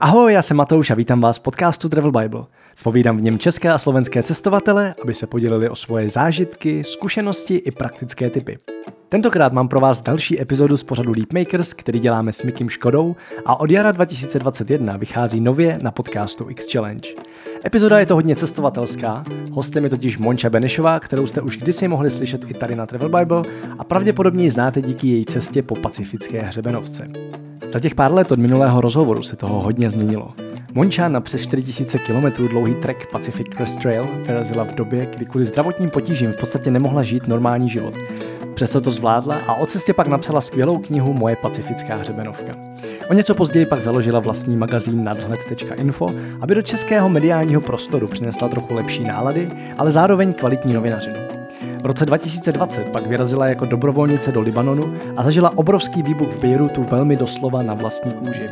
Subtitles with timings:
[0.00, 2.44] Ahoj, já jsem Matouš a vítám vás v podcastu Travel Bible.
[2.74, 7.70] Spovídám v něm české a slovenské cestovatele, aby se podělili o svoje zážitky, zkušenosti i
[7.70, 8.58] praktické typy.
[9.08, 13.16] Tentokrát mám pro vás další epizodu z pořadu Leapmakers, který děláme s Mikim Škodou
[13.46, 17.08] a od jara 2021 vychází nově na podcastu X Challenge.
[17.66, 22.10] Epizoda je to hodně cestovatelská, hostem je totiž Monča Benešová, kterou jste už kdysi mohli
[22.10, 23.42] slyšet i tady na Travel Bible
[23.78, 27.08] a pravděpodobně ji znáte díky její cestě po pacifické hřebenovce.
[27.70, 30.32] Za těch pár let od minulého rozhovoru se toho hodně změnilo.
[30.74, 35.44] Monča na přes 4000 km dlouhý trek Pacific Crest Trail vyrazila v době, kdy kvůli
[35.44, 37.94] zdravotním potížím v podstatě nemohla žít normální život.
[38.54, 42.52] Přesto to zvládla a o cestě pak napsala skvělou knihu Moje pacifická hřebenovka.
[43.10, 46.08] O něco později pak založila vlastní magazín nadhled.info,
[46.40, 51.37] aby do českého mediálního prostoru přinesla trochu lepší nálady, ale zároveň kvalitní novinařinu.
[51.82, 56.84] V roce 2020 pak vyrazila jako dobrovolnice do Libanonu a zažila obrovský výbuch v Bejrutu
[56.84, 58.48] velmi doslova na vlastní kůži.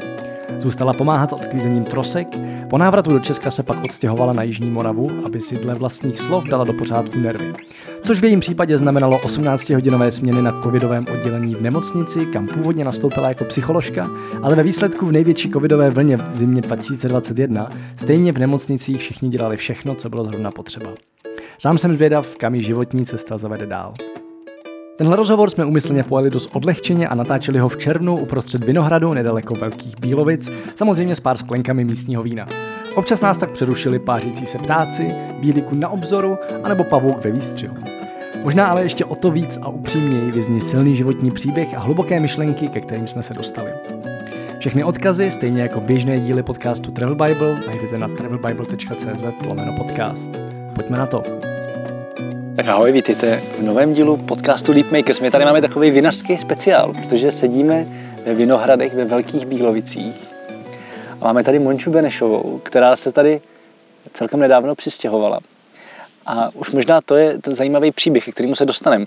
[0.59, 2.29] Zůstala pomáhat s odklízením trosek,
[2.71, 6.45] po návratu do Česka se pak odstěhovala na Jižní Moravu, aby si dle vlastních slov
[6.45, 7.53] dala do pořádku nervy.
[8.03, 13.29] Což v jejím případě znamenalo 18-hodinové směny na covidovém oddělení v nemocnici, kam původně nastoupila
[13.29, 14.11] jako psycholožka,
[14.43, 19.57] ale ve výsledku v největší covidové vlně v zimě 2021 stejně v nemocnicích všichni dělali
[19.57, 20.91] všechno, co bylo zrovna potřeba.
[21.59, 23.95] Sám jsem zvědav, kam ji životní cesta zavede dál.
[24.99, 29.55] Tenhle rozhovor jsme umyslně pojeli dost odlehčeně a natáčeli ho v červnu uprostřed Vinohradu nedaleko
[29.55, 32.47] Velkých Bílovic, samozřejmě s pár sklenkami místního vína.
[32.95, 37.77] Občas nás tak přerušili pářící se ptáci, bíliku na obzoru anebo pavouk ve výstřihu.
[38.43, 42.69] Možná ale ještě o to víc a upřímněji vyzní silný životní příběh a hluboké myšlenky,
[42.69, 43.71] ke kterým jsme se dostali.
[44.59, 49.25] Všechny odkazy, stejně jako běžné díly podcastu Travel Bible, najdete na travelbible.cz
[49.77, 50.56] podcast.
[50.77, 51.23] Pojďme na to.
[52.57, 55.21] Tak ahoj, vítejte v novém dílu podcastu Leapmakers.
[55.21, 57.87] My tady máme takový vinařský speciál, protože sedíme
[58.25, 60.15] ve Vinohradech ve Velkých Bílovicích.
[61.21, 63.41] A máme tady Monču Benešovou, která se tady
[64.13, 65.41] celkem nedávno přistěhovala.
[66.27, 69.05] A už možná to je ten zajímavý příběh, k kterému se dostaneme.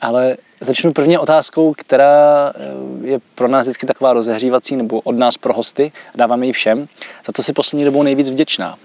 [0.00, 5.36] Ale začnu první otázkou, která eh, je pro nás vždycky taková rozehřívací, nebo od nás
[5.36, 6.86] pro hosty, dáváme ji všem.
[7.26, 8.76] Za to si poslední dobou nejvíc vděčná.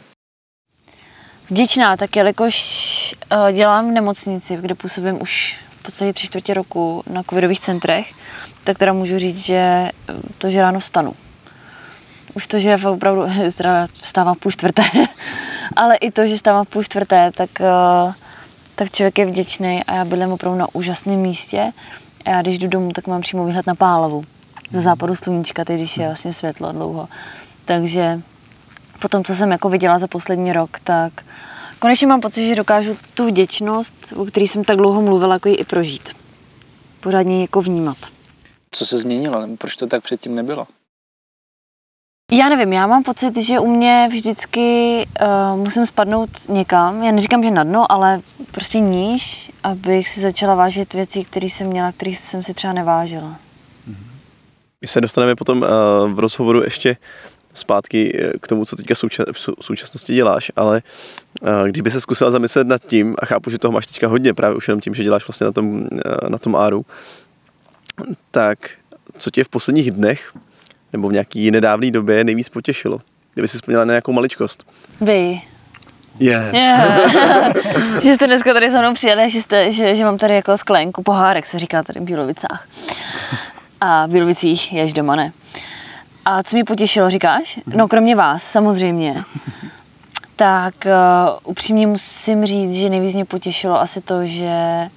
[1.50, 7.04] Vděčná, tak jelikož uh, dělám v nemocnici, kde působím už v podstatě tři čtvrtě roku
[7.10, 8.14] na covidových centrech,
[8.64, 9.92] tak teda můžu říct, že eh,
[10.38, 11.16] to, že ráno vstanu.
[12.34, 13.24] Už to, že opravdu
[13.94, 14.84] vstávám půl čtvrté,
[15.76, 18.14] ale i to, že vstávám půl čtvrté, tak, uh,
[18.76, 21.72] tak člověk je vděčný a já bydlím opravdu na úžasném místě.
[22.26, 24.24] A já když jdu domů, tak mám přímo výhled na Pálavu.
[24.72, 27.08] Ze západu sluníčka, teď když je vlastně světlo dlouho.
[27.66, 28.22] Takže
[29.00, 31.26] po tom, co jsem jako viděla za poslední rok, tak
[31.80, 35.56] konečně mám pocit, že dokážu tu vděčnost, o které jsem tak dlouho mluvila, jako ji
[35.56, 36.16] i prožít.
[37.00, 37.98] Pořádně jako vnímat.
[38.72, 39.42] Co se změnilo?
[39.42, 40.68] Nebo proč to tak předtím nebylo?
[42.32, 47.04] Já nevím, já mám pocit, že u mě vždycky uh, musím spadnout někam.
[47.04, 48.22] Já neříkám, že na dno, ale
[48.52, 53.36] prostě níž, abych si začala vážit věci, které jsem měla, které jsem si třeba nevážila.
[54.82, 55.68] My se dostaneme potom uh,
[56.14, 56.98] v rozhovoru ještě
[57.58, 58.94] zpátky eh, k tomu, co teďka
[59.32, 60.82] v současnosti děláš, ale
[61.44, 64.58] eh, kdyby se zkusila zamyslet nad tím, a chápu, že toho máš teďka hodně, právě
[64.58, 66.86] už jenom tím, že děláš vlastně na tom, eh, na tom áru,
[68.32, 68.70] tak
[69.18, 70.34] co tě v posledních dnech
[70.94, 73.02] nebo v nějaký nedávné době nejvíc potěšilo?
[73.34, 74.68] Kdyby si vzpomněla na nějakou maličkost.
[75.02, 75.42] Vy.
[76.20, 76.54] Yeah.
[76.54, 78.04] yeah.
[78.04, 81.04] že jste dneska tady se mnou přijeli, že, jste, že, že mám tady jako sklenku,
[81.04, 82.68] pohárek se říká tady v Bílovicách.
[83.82, 85.32] A v Bílovicích jež doma ne.
[86.30, 87.60] A co mě potěšilo, říkáš?
[87.66, 89.24] No kromě vás, samozřejmě.
[90.36, 90.92] tak uh,
[91.44, 94.90] upřímně musím říct, že nejvíc mě potěšilo asi to, že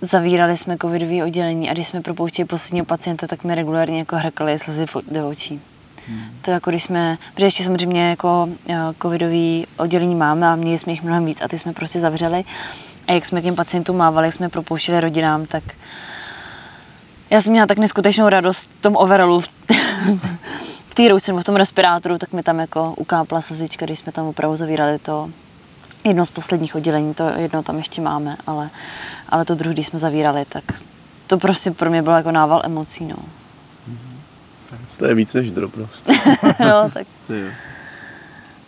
[0.00, 4.58] zavírali jsme covidové oddělení a když jsme propouštěli posledního pacienta, tak mi regulárně jako hrkali
[4.58, 5.60] slzy do očí.
[6.08, 6.24] Hmm.
[6.42, 10.92] To jako když jsme, protože ještě samozřejmě jako uh, covidový oddělení máme a měli jsme
[10.92, 12.44] jich mnohem víc a ty jsme prostě zavřeli.
[13.08, 15.64] A jak jsme těm pacientům mávali, jak jsme propouštěli rodinám, tak
[17.32, 19.40] já jsem měla tak neskutečnou radost v tom overallu,
[20.88, 24.26] v té rouce, v tom respirátoru, tak mi tam jako ukápla slzička, když jsme tam
[24.26, 25.30] opravdu zavírali to
[26.04, 28.70] jedno z posledních oddělení, to jedno tam ještě máme, ale,
[29.28, 30.64] ale to druhé, když jsme zavírali, tak
[31.26, 33.16] to prostě pro mě bylo jako nával emocí, no.
[34.96, 36.10] To je víc než drobnost.
[36.60, 37.06] no, tak.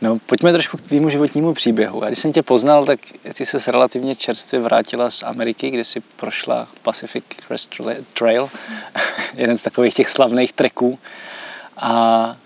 [0.05, 2.05] No, pojďme trošku k tvýmu životnímu příběhu.
[2.05, 3.01] A když jsem tě poznal, tak
[3.35, 7.75] ty se relativně čerstvě vrátila z Ameriky, kde si prošla Pacific Crest
[8.15, 8.51] Trail,
[9.35, 10.99] jeden z takových těch slavných treků.
[11.77, 12.37] A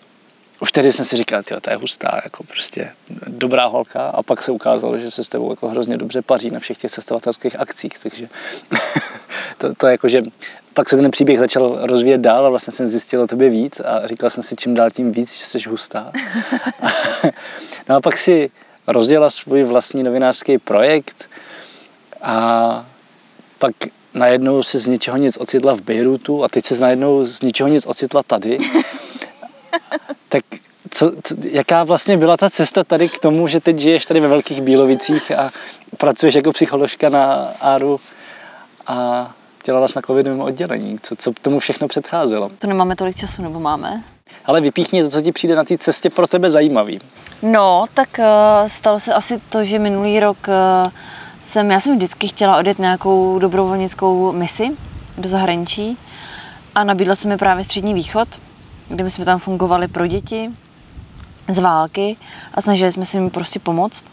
[0.61, 2.91] už tehdy jsem si říkal, tyjo, to je hustá, jako prostě
[3.27, 6.61] dobrá holka a pak se ukázalo, že se s tebou jako hrozně dobře paří na
[6.61, 8.29] všech těch cestovatelských akcích, takže
[9.59, 10.23] to, to jako, že
[10.79, 14.07] pak se ten příběh začal rozvíjet dál a vlastně jsem zjistil o tobě víc a
[14.07, 16.13] říkal jsem si čím dál tím víc, že jsi hustá.
[17.89, 18.51] no a pak si
[18.87, 21.29] rozjela svůj vlastní novinářský projekt
[22.23, 22.87] a
[23.59, 23.75] pak
[24.15, 27.87] najednou se z ničeho nic ocitla v Bejrutu a teď se najednou z ničeho nic
[27.87, 28.59] ocitla tady.
[30.29, 30.45] tak
[30.91, 34.29] co, co, jaká vlastně byla ta cesta tady k tomu, že teď žiješ tady ve
[34.29, 35.51] Velkých Bílovicích a
[35.97, 38.01] pracuješ jako psycholožka na ARU
[38.87, 39.31] a
[39.69, 40.99] dělala na covidovém oddělení.
[41.03, 42.51] Co, co tomu všechno předcházelo?
[42.59, 44.03] To nemáme tolik času, nebo máme?
[44.45, 47.01] Ale vypíchni to, co ti přijde na té cestě pro tebe zajímavý.
[47.43, 48.25] No, tak uh,
[48.69, 50.93] stalo se asi to, že minulý rok uh,
[51.45, 54.71] jsem, já jsem vždycky chtěla odjet nějakou dobrovolnickou misi
[55.19, 55.99] do zahraničí
[56.75, 58.29] a nabídla se mi právě Střední východ,
[58.89, 60.51] kde my jsme tam fungovali pro děti
[61.49, 62.17] z války
[62.55, 64.05] a snažili jsme se jim prostě pomoct.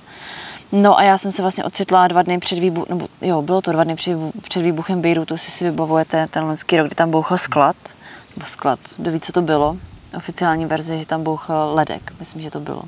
[0.71, 3.71] No a já jsem se vlastně ocitla dva dny před výbuchem, nebo jo, bylo to
[3.71, 7.37] dva dny před, před výbuchem Bejrutu, jestli si vybavujete ten loňský rok, kdy tam bouchl
[7.37, 7.75] sklad,
[8.35, 9.77] nebo sklad, kdo ví, co to bylo,
[10.17, 12.83] oficiální verze, že tam bouchl ledek, myslím, že to bylo.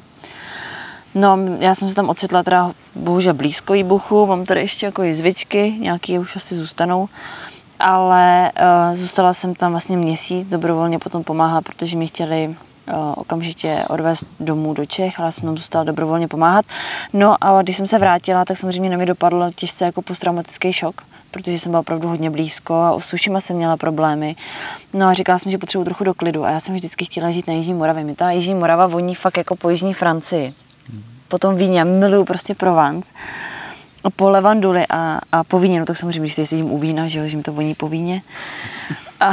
[1.16, 5.76] No, já jsem se tam ocitla teda bohužel blízko výbuchu, mám tady ještě jako zvyčky,
[5.80, 7.10] nějaký už asi zůstanou,
[7.80, 8.52] ale
[8.92, 12.56] uh, zůstala jsem tam vlastně měsíc, dobrovolně potom pomáhat, protože mi chtěli
[13.16, 16.66] okamžitě odvést domů do Čech, ale jsem tam zůstala dobrovolně pomáhat.
[17.14, 21.02] No a když jsem se vrátila, tak samozřejmě na mě dopadl těžce jako posttraumatický šok,
[21.32, 24.36] protože jsem byla opravdu hodně blízko a s ušima jsem měla problémy.
[24.94, 27.48] No a říkala jsem, že potřebuji trochu do klidu a já jsem vždycky chtěla žít
[27.48, 28.04] na Jižní Moravě.
[28.04, 30.54] Mi ta Jižní Morava voní fakt jako po Jižní Francii
[31.28, 33.14] po tom víně, miluju prostě Provence,
[34.16, 37.20] po levanduli a, a po víně, no tak samozřejmě, když se jim u vína, že,
[37.20, 38.22] jo, že mi to voní po víně.
[39.20, 39.32] A,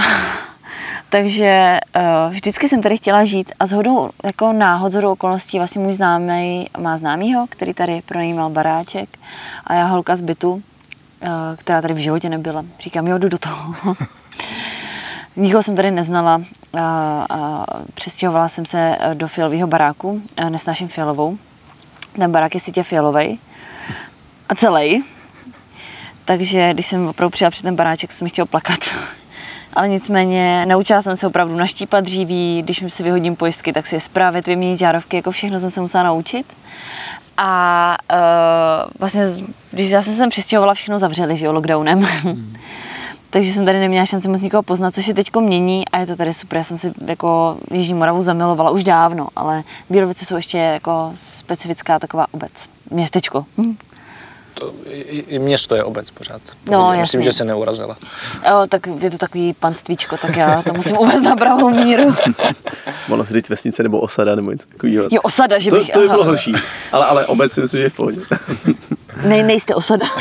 [1.11, 5.93] takže uh, vždycky jsem tady chtěla žít a zhodou jako náhod, zhodou okolností vlastně můj
[5.93, 9.08] známý má známýho, který tady pronajímal baráček
[9.64, 10.61] a já holka z bytu, uh,
[11.56, 12.64] která tady v životě nebyla.
[12.81, 13.75] Říkám, jo, jdu do toho.
[15.37, 16.43] Nikoho jsem tady neznala
[16.75, 17.64] a, a
[17.94, 21.38] přestěhovala jsem se do fialového baráku, nesnáším fialovou,
[22.17, 23.38] ten barák je sítě fialový
[24.49, 25.05] a celý.
[26.25, 28.81] Takže když jsem opravdu přijela před ten baráček, jsem chtěla plakat.
[29.74, 33.94] Ale nicméně naučila jsem se opravdu naštípat dříví, když mi si vyhodím pojistky, tak si
[33.94, 36.46] je zprávit, vyměnit žárovky, jako všechno jsem se musela naučit.
[37.36, 39.24] A uh, vlastně,
[39.70, 42.00] když já jsem se sem přistěhovala, všechno zavřeli, že jo, lockdownem.
[42.00, 42.56] Hmm.
[43.30, 46.16] takže jsem tady neměla šanci moc nikoho poznat, což se teď mění a je to
[46.16, 46.56] tady super.
[46.58, 51.98] Já jsem si jako Jižní Moravu zamilovala už dávno, ale Bílovice jsou ještě jako specifická
[51.98, 52.52] taková obec,
[52.90, 53.46] městečko.
[53.58, 53.76] Hm.
[54.54, 56.42] To, i, i město je obec pořád.
[56.70, 57.22] No, Myslím, jasně.
[57.22, 57.96] že se neurazila.
[58.48, 62.14] Jo, tak je to takový panstvíčko, tak já to musím uvést na pravou míru.
[63.08, 65.08] Mohla se říct vesnice nebo osada nebo něco takového.
[65.10, 65.90] Jo, osada, že To, bych...
[65.90, 66.52] to by bylo horší,
[66.92, 68.20] ale, ale obec si myslím, že je v pohodě.
[69.24, 70.06] Ne, nejste osada.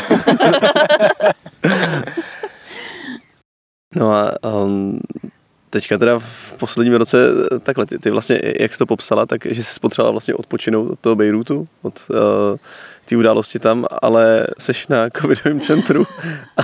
[3.96, 4.32] No a
[4.64, 5.00] um,
[5.70, 7.18] teďka teda v posledním roce
[7.64, 11.00] takhle, ty, ty vlastně, jak jsi to popsala, tak že jsi potřebovala vlastně odpočinout od
[11.00, 12.18] toho Bejrutu, od uh,
[13.06, 16.08] té události tam, ale seš na covidovém centru
[16.58, 16.62] a,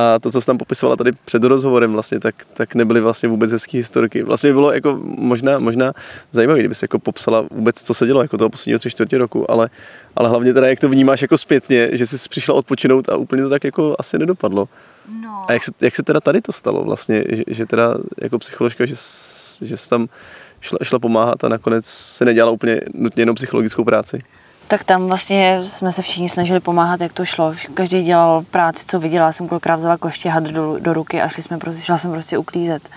[0.00, 3.52] a to, co jsi tam popisovala tady před rozhovorem vlastně, tak, tak nebyly vlastně vůbec
[3.52, 4.22] hezký historky.
[4.22, 5.92] Vlastně bylo jako možná, možná
[6.32, 9.50] zajímavé, kdyby se jako popsala vůbec, co se dělo jako toho posledního tři čtvrtě roku,
[9.50, 9.70] ale,
[10.16, 13.48] ale hlavně teda, jak to vnímáš jako zpětně, že jsi přišla odpočinout a úplně to
[13.48, 14.68] tak jako asi nedopadlo.
[15.22, 15.44] No.
[15.48, 18.86] A jak se, jak se teda tady to stalo vlastně, že, že teda jako psycholožka,
[18.86, 18.94] že,
[19.62, 20.08] že jsi tam
[20.60, 24.22] šla, šla pomáhat a nakonec se nedělala úplně nutně jenom psychologickou práci?
[24.70, 27.54] Tak tam vlastně jsme se všichni snažili pomáhat, jak to šlo.
[27.74, 29.26] Každý dělal práci, co viděla.
[29.26, 32.12] Já jsem kolikrát vzala koště hadr do, do ruky a šli jsme prostě, šla jsem
[32.12, 32.88] prostě uklízet.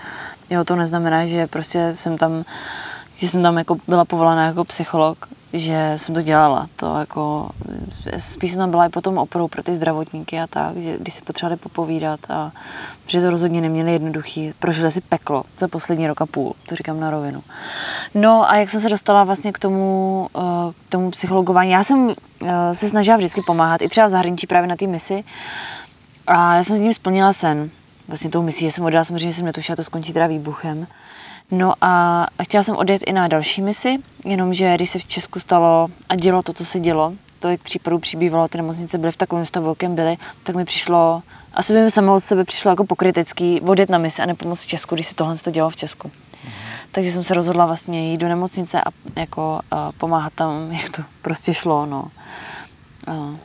[0.50, 2.44] Jo, to neznamená, že prostě jsem tam,
[3.16, 6.68] že jsem tam jako byla povolaná jako psycholog, že jsem to dělala.
[6.76, 7.50] To jako,
[8.18, 11.22] spíš jsem tam byla i potom oporou pro ty zdravotníky a tak, že když si
[11.22, 12.52] potřebovali popovídat a
[13.06, 14.52] že to rozhodně neměli jednoduchý.
[14.58, 17.42] Prožili si peklo za poslední rok a půl, to říkám na rovinu.
[18.14, 22.10] No a jak jsem se dostala vlastně k tomu, eh, k tomu psychologování, já jsem
[22.10, 25.24] eh, se snažila vždycky pomáhat, i třeba v zahraničí právě na té misi.
[26.26, 27.70] A já jsem s ním splnila sen.
[28.08, 30.86] Vlastně tou misí, že jsem odjela, samozřejmě jsem netušila, to skončí teda výbuchem.
[31.50, 35.88] No a chtěla jsem odjet i na další misi, jenomže když se v Česku stalo
[36.08, 39.46] a dělo to, co se dělo, to, jak případů přibývalo, ty nemocnice byly v takovém
[39.46, 41.22] stavu, jakém byly, tak mi přišlo,
[41.54, 44.66] asi by mi samo od sebe přišlo jako pokrytecký odjet na misi a nepomoct v
[44.66, 46.10] Česku, když se tohle to dělo v Česku.
[46.92, 51.02] Takže jsem se rozhodla vlastně jít do nemocnice a jako a pomáhat tam, jak to
[51.22, 52.04] prostě šlo, no.
[53.06, 53.36] A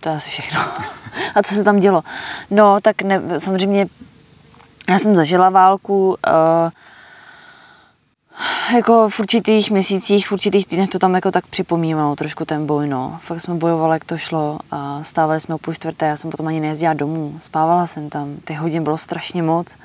[0.00, 0.60] to je asi všechno.
[1.34, 2.02] A co se tam dělo?
[2.50, 3.86] No, tak ne, samozřejmě
[4.88, 6.14] já jsem zažila válku, uh,
[8.74, 12.88] Jako v určitých měsících, v určitých týdnech to tam jako tak připomínalo trošku ten boj,
[12.88, 13.18] no.
[13.22, 16.46] Fakt jsme bojovali, jak to šlo a stávali jsme o půl čtvrté, já jsem potom
[16.46, 19.76] ani nejezdila domů, spávala jsem tam, ty hodin bylo strašně moc.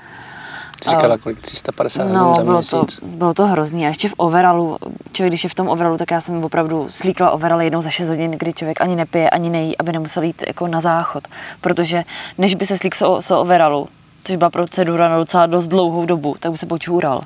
[0.84, 1.42] Jsi říkala kolik?
[1.42, 2.70] 350 hodin No, za bylo měsíc?
[2.72, 3.86] to, bylo to hrozný.
[3.86, 4.78] A ještě v overalu,
[5.12, 8.10] člověk, když je v tom overalu, tak já jsem opravdu slíkla overal jednou za 6
[8.10, 11.28] hodin, kdy člověk ani nepije, ani nejí, aby nemusel jít jako na záchod.
[11.62, 12.04] Protože
[12.38, 13.88] než by se slík z z overalu,
[14.24, 17.22] což byla procedura na docela dost dlouhou dobu, tak by se počůral.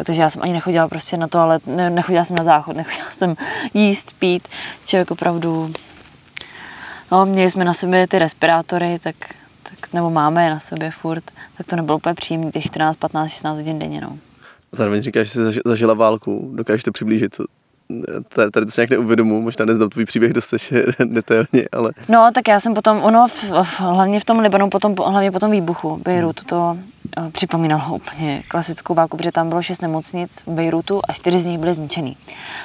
[0.00, 2.76] Jo, takže já jsem ani nechodila prostě na to, ale ne, nechodila jsem na záchod,
[2.76, 3.34] nechodila jsem
[3.74, 4.48] jíst, pít.
[4.86, 5.72] Člověk opravdu,
[7.12, 9.14] no, měli jsme na sobě ty respirátory, tak,
[9.62, 11.24] tak nebo máme je na sobě furt,
[11.56, 14.18] tak to nebylo úplně příjemné, těch 14, 15, 16 hodin denně, no.
[14.72, 17.44] Zároveň říkáš, že jsi zaži- zažila válku, dokážeš to přiblížit, co,
[18.28, 22.60] tady, to si nějak neuvědomu, možná neznám tvůj příběh dostatečně detailně, ale No, tak já
[22.60, 26.44] jsem potom, ono v, v, hlavně v tom Libanonu, potom, hlavně po tom výbuchu Bejrutu,
[26.44, 26.78] to
[27.18, 31.46] uh, připomínalo úplně klasickou válku, protože tam bylo šest nemocnic v Bejrutu a čtyři z
[31.46, 32.16] nich byly zničený.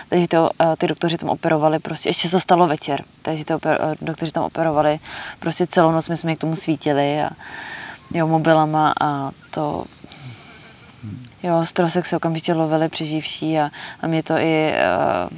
[0.09, 3.61] Takže to, uh, ty doktoři tam operovali, prostě, ještě se stalo večer, takže ty uh,
[4.01, 4.99] doktoři tam operovali
[5.39, 7.29] prostě celou noc, my jsme k tomu svítili a
[8.13, 9.85] jo, mobilama a to
[11.45, 13.69] Jo, z toho se okamžitě lovili přeživší a,
[14.01, 15.37] a mě to i uh,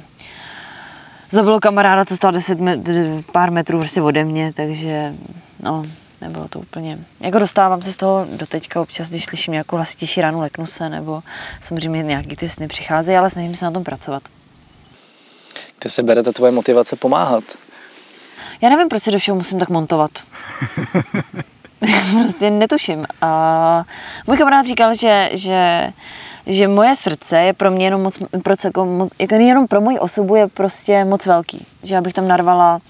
[1.30, 5.14] zabilo kamaráda, co stál 10 met- pár metrů prostě ode mě, takže
[5.60, 5.84] no,
[6.20, 6.98] nebylo to úplně.
[7.20, 10.88] Jako dostávám se z toho do teďka občas, když slyším nějakou hlasitější ránu, leknu se,
[10.88, 11.22] nebo
[11.62, 14.22] samozřejmě nějaký ty sny přicházejí, ale snažím se na tom pracovat.
[15.80, 17.44] Kde se bere ta tvoje motivace pomáhat?
[18.60, 20.10] Já nevím, proč se do všeho musím tak montovat.
[22.22, 23.06] prostě netuším.
[23.22, 23.84] A
[24.26, 25.92] můj kamarád říkal, že, že,
[26.46, 29.98] že moje srdce je pro mě jenom moc, pro, jako, moc, jako jenom pro moji
[29.98, 31.66] osobu je prostě moc velký.
[31.82, 32.80] Že já bych tam narvala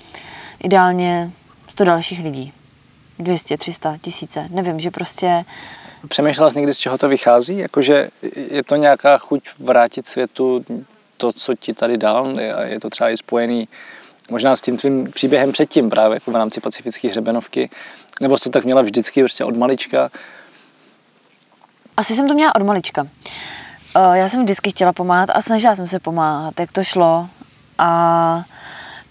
[0.62, 1.30] ideálně
[1.68, 2.52] 100 dalších lidí.
[3.18, 5.44] 200, 300, tisíce, nevím, že prostě
[6.08, 7.58] Přemýšlela jsi někdy, z čeho to vychází?
[7.58, 8.08] Jakože
[8.50, 10.64] je to nějaká chuť vrátit světu
[11.16, 12.40] to, co ti tady dal?
[12.64, 13.68] Je to třeba i spojený
[14.30, 17.70] možná s tím tvým příběhem předtím právě jako v rámci pacifické hřebenovky?
[18.20, 20.10] Nebo to tak měla vždycky prostě od malička?
[21.96, 23.06] Asi jsem to měla od malička.
[23.96, 27.28] Eh, Já jsem vždycky chtěla pomáhat a snažila jsem se pomáhat, jak to šlo.
[27.78, 28.42] A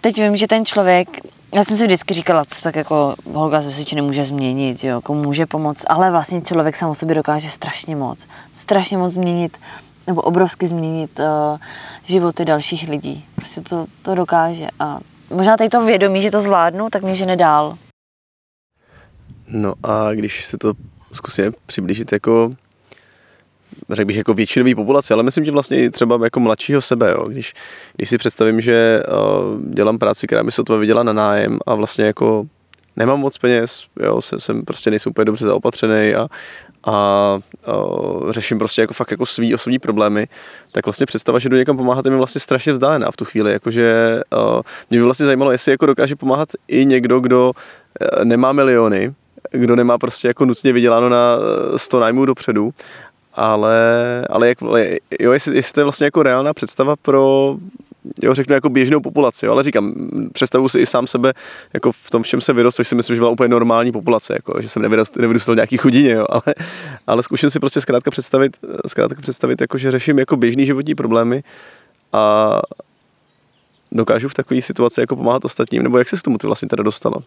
[0.01, 1.07] teď vím, že ten člověk,
[1.53, 5.23] já jsem si vždycky říkala, co tak jako holka z Vysočiny může změnit, jo, komu
[5.23, 8.27] může pomoct, ale vlastně člověk sám o sobě dokáže strašně moc.
[8.55, 9.57] Strašně moc změnit,
[10.07, 11.57] nebo obrovsky změnit uh,
[12.03, 13.25] životy dalších lidí.
[13.35, 14.67] Prostě to, to dokáže.
[14.79, 14.99] A
[15.29, 17.77] možná tady to vědomí, že to zvládnu, tak mě žene dál.
[19.47, 20.73] no a když si to
[21.13, 22.51] zkusíme přiblížit jako
[23.89, 27.27] řekl bych jako většinový populace, ale myslím tím vlastně i třeba jako mladšího sebe, jo.
[27.27, 27.53] Když,
[27.95, 32.05] když si představím, že uh, dělám práci, která mi sotva vydělá na nájem a vlastně
[32.05, 32.45] jako
[32.95, 36.27] nemám moc peněz, jo, jsem, jsem prostě nejsem úplně dobře zaopatřený a,
[36.83, 40.27] a uh, řeším prostě jako fakt jako svý osobní problémy,
[40.71, 43.51] tak vlastně představa, že jdu někam pomáhat, je mi vlastně strašně vzdálená v tu chvíli,
[43.51, 48.51] jakože uh, mě by vlastně zajímalo, jestli jako dokáže pomáhat i někdo, kdo uh, nemá
[48.51, 49.13] miliony,
[49.51, 51.37] kdo nemá prostě jako nutně vyděláno na
[51.73, 52.73] eh, 100 nájmů dopředu,
[53.33, 53.77] ale,
[54.29, 54.57] ale jak,
[55.19, 57.55] jo, jestli, jestli to je vlastně jako reálná představa pro
[58.21, 59.93] jo, řeknu jako běžnou populaci, jo, ale říkám,
[60.33, 61.33] představuji si i sám sebe
[61.73, 64.33] jako v tom, v čem se vyrostl, což si myslím, že byla úplně normální populace,
[64.33, 66.55] jako, že jsem nevyrostl, v nějaký chudině, jo, ale,
[67.07, 71.43] ale zkusím si prostě zkrátka představit, zkrátka představit jako, že řeším jako běžný životní problémy
[72.13, 72.59] a
[73.91, 76.83] dokážu v takové situaci jako pomáhat ostatním, nebo jak se k tomu ty vlastně teda
[76.83, 77.17] dostala?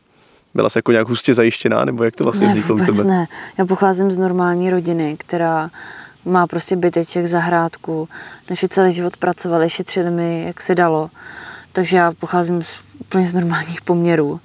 [0.54, 3.04] Byla jsi jako nějak hustě zajištěná, nebo jak to vlastně ne, vzniklo u tebe?
[3.04, 3.26] ne.
[3.58, 5.70] Já pocházím z normální rodiny, která
[6.24, 8.08] má prostě byteček, zahrádku.
[8.50, 11.10] Naši celý život pracovali, šetřili mi, jak se dalo.
[11.72, 14.40] Takže já pocházím z úplně z normálních poměrů.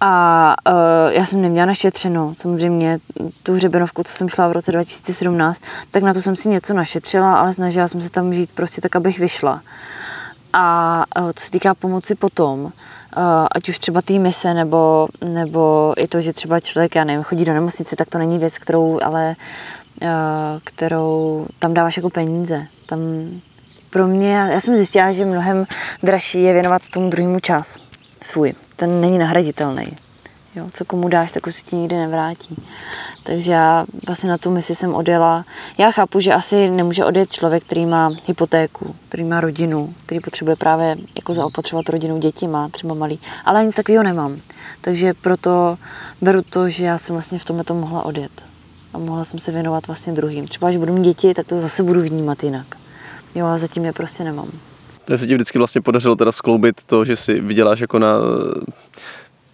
[0.00, 2.34] A uh, já jsem neměla našetřeno.
[2.36, 2.98] Samozřejmě
[3.42, 7.38] tu hřebenovku, co jsem šla v roce 2017, tak na to jsem si něco našetřila,
[7.38, 9.62] ale snažila jsem se tam žít prostě tak, abych vyšla.
[10.52, 12.70] A uh, co se týká pomoci potom, uh,
[13.52, 17.44] ať už třeba té mise, nebo, nebo i to, že třeba člověk, já nevím, chodí
[17.44, 19.34] do nemocnice, tak to není věc, kterou, ale
[20.64, 22.66] kterou tam dáváš jako peníze.
[22.86, 23.00] Tam
[23.90, 25.64] pro mě, já jsem zjistila, že mnohem
[26.02, 27.78] dražší je věnovat tomu druhému čas
[28.22, 28.54] svůj.
[28.76, 29.96] Ten není nahraditelný.
[30.54, 32.56] Jo, co komu dáš, tak už se ti nikdy nevrátí.
[33.22, 35.44] Takže já vlastně na tu misi jsem odjela.
[35.78, 40.56] Já chápu, že asi nemůže odjet člověk, který má hypotéku, který má rodinu, který potřebuje
[40.56, 44.36] právě jako zaopatřovat rodinu, děti má třeba malý, ale nic takového nemám.
[44.80, 45.78] Takže proto
[46.20, 48.47] beru to, že já jsem vlastně v tomhle to mohla odjet.
[48.98, 50.48] A mohla jsem se věnovat vlastně druhým.
[50.48, 52.66] Třeba, až budu mít děti, tak to zase budu vnímat jinak.
[53.34, 54.48] Jo, a zatím je prostě nemám.
[55.04, 58.16] Takže se ti vždycky vlastně podařilo teda skloubit to, že si vyděláš jako na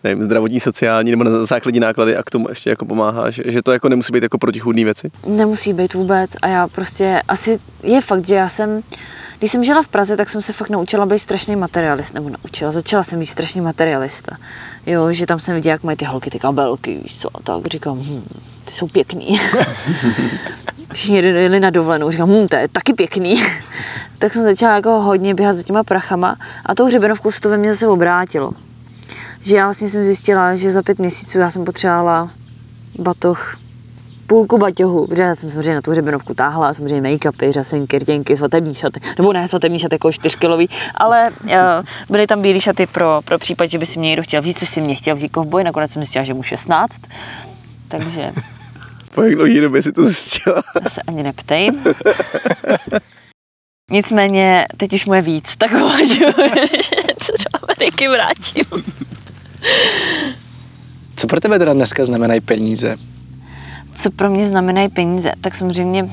[0.05, 3.63] nevím, zdravotní, sociální nebo na základní náklady a k tomu ještě jako pomáhá, že, že
[3.63, 5.11] to jako nemusí být jako protichůdné věci?
[5.27, 8.83] Nemusí být vůbec a já prostě asi je fakt, že já jsem
[9.39, 12.71] když jsem žila v Praze, tak jsem se fakt naučila být strašný materialist, nebo naučila,
[12.71, 14.37] začala jsem být strašný materialista.
[14.87, 17.67] Jo, že tam jsem viděla, jak mají ty holky ty kabelky, víš co, a tak
[17.67, 18.23] říkám, hm,
[18.65, 19.41] ty jsou pěkný.
[20.93, 23.43] Všichni jeli na dovolenou, říkám, hm, to je taky pěkný.
[24.19, 26.37] tak jsem začala jako hodně běhat za těma prachama
[26.67, 28.53] a tou hřebenovkou se to ve mně zase obrátilo.
[29.41, 32.31] Že já vlastně jsem zjistila, že za pět měsíců já jsem potřebovala
[32.99, 33.57] batoh
[34.27, 38.75] půlku baťohu, protože já jsem samozřejmě na tu hřebenovku táhla, samozřejmě make-upy, řasenky, rtěnky, svatební
[38.75, 41.51] šaty, nebo ne svatební šaty jako čtyřkilový, ale uh,
[42.11, 44.69] byly tam bílé šaty pro, pro případ, že by si mě někdo chtěl vzít, což
[44.69, 47.01] si mě chtěl vzít kovboj, nakonec jsem zjistila, že mu 16,
[47.89, 48.33] takže...
[49.15, 50.63] Po jak dlouhý době si to zjistila?
[50.85, 51.71] Já se ani neptej.
[53.91, 56.19] Nicméně, teď už mu je víc, tak uvažuji,
[56.77, 58.65] že se do Ameriky vrátím.
[61.17, 62.97] Co pro tebe teda dneska znamenají peníze?
[63.95, 66.09] Co pro mě znamenají peníze, tak samozřejmě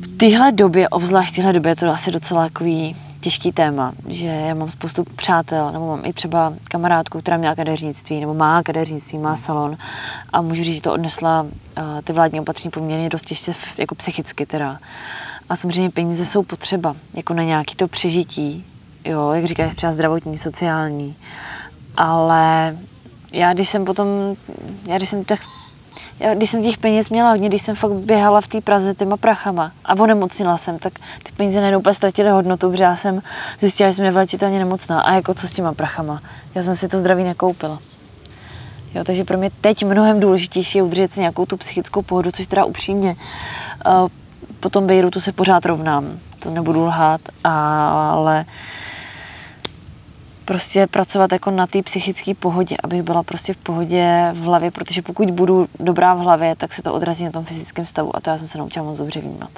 [0.00, 4.26] v téhle době, obzvlášť v téhle době, je to asi docela takový těžký téma, že
[4.26, 9.18] já mám spoustu přátel, nebo mám i třeba kamarádku, která měla kadeřnictví, nebo má kadeřnictví,
[9.18, 9.76] má salon
[10.32, 11.48] a můžu říct, že to odnesla uh,
[12.04, 14.78] ty vládní opatření poměrně dost těžce, jako psychicky teda.
[15.48, 18.64] A samozřejmě peníze jsou potřeba, jako na nějaký to přežití,
[19.04, 21.16] jo, jak říkáš, třeba zdravotní, sociální,
[21.96, 22.76] ale
[23.32, 24.06] já když jsem potom,
[24.86, 25.40] já když jsem těch
[26.20, 29.16] já, když jsem těch peněz měla hodně, když jsem fakt běhala v té Praze těma
[29.16, 33.22] prachama a onemocnila jsem, tak ty peníze najednou úplně ztratily hodnotu, protože já jsem
[33.60, 35.00] zjistila, že jsem nevlečitelně nemocná.
[35.00, 36.22] A jako co s těma prachama?
[36.54, 37.78] Já jsem si to zdraví nekoupila.
[38.94, 42.46] Jo, takže pro mě teď mnohem důležitější je udržet si nějakou tu psychickou pohodu, což
[42.46, 43.16] teda upřímně
[43.86, 44.08] uh,
[44.60, 48.44] po tom Bejrutu se pořád rovnám, to nebudu lhát, ale
[50.50, 55.02] prostě pracovat jako na té psychické pohodě, abych byla prostě v pohodě v hlavě, protože
[55.02, 58.30] pokud budu dobrá v hlavě, tak se to odrazí na tom fyzickém stavu a to
[58.30, 59.50] já jsem se naučila moc dobře vnímat.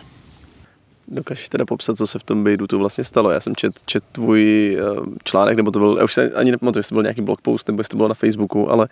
[1.09, 3.31] Dokážeš teda popsat, co se v tom Bejdu tu vlastně stalo?
[3.31, 4.83] Já jsem čet, čet tvůj eh,
[5.25, 7.69] článek, nebo to byl, já už se ani nepamatuju, jestli to byl nějaký blog post,
[7.69, 8.89] nebo jestli to bylo na Facebooku, ale, ale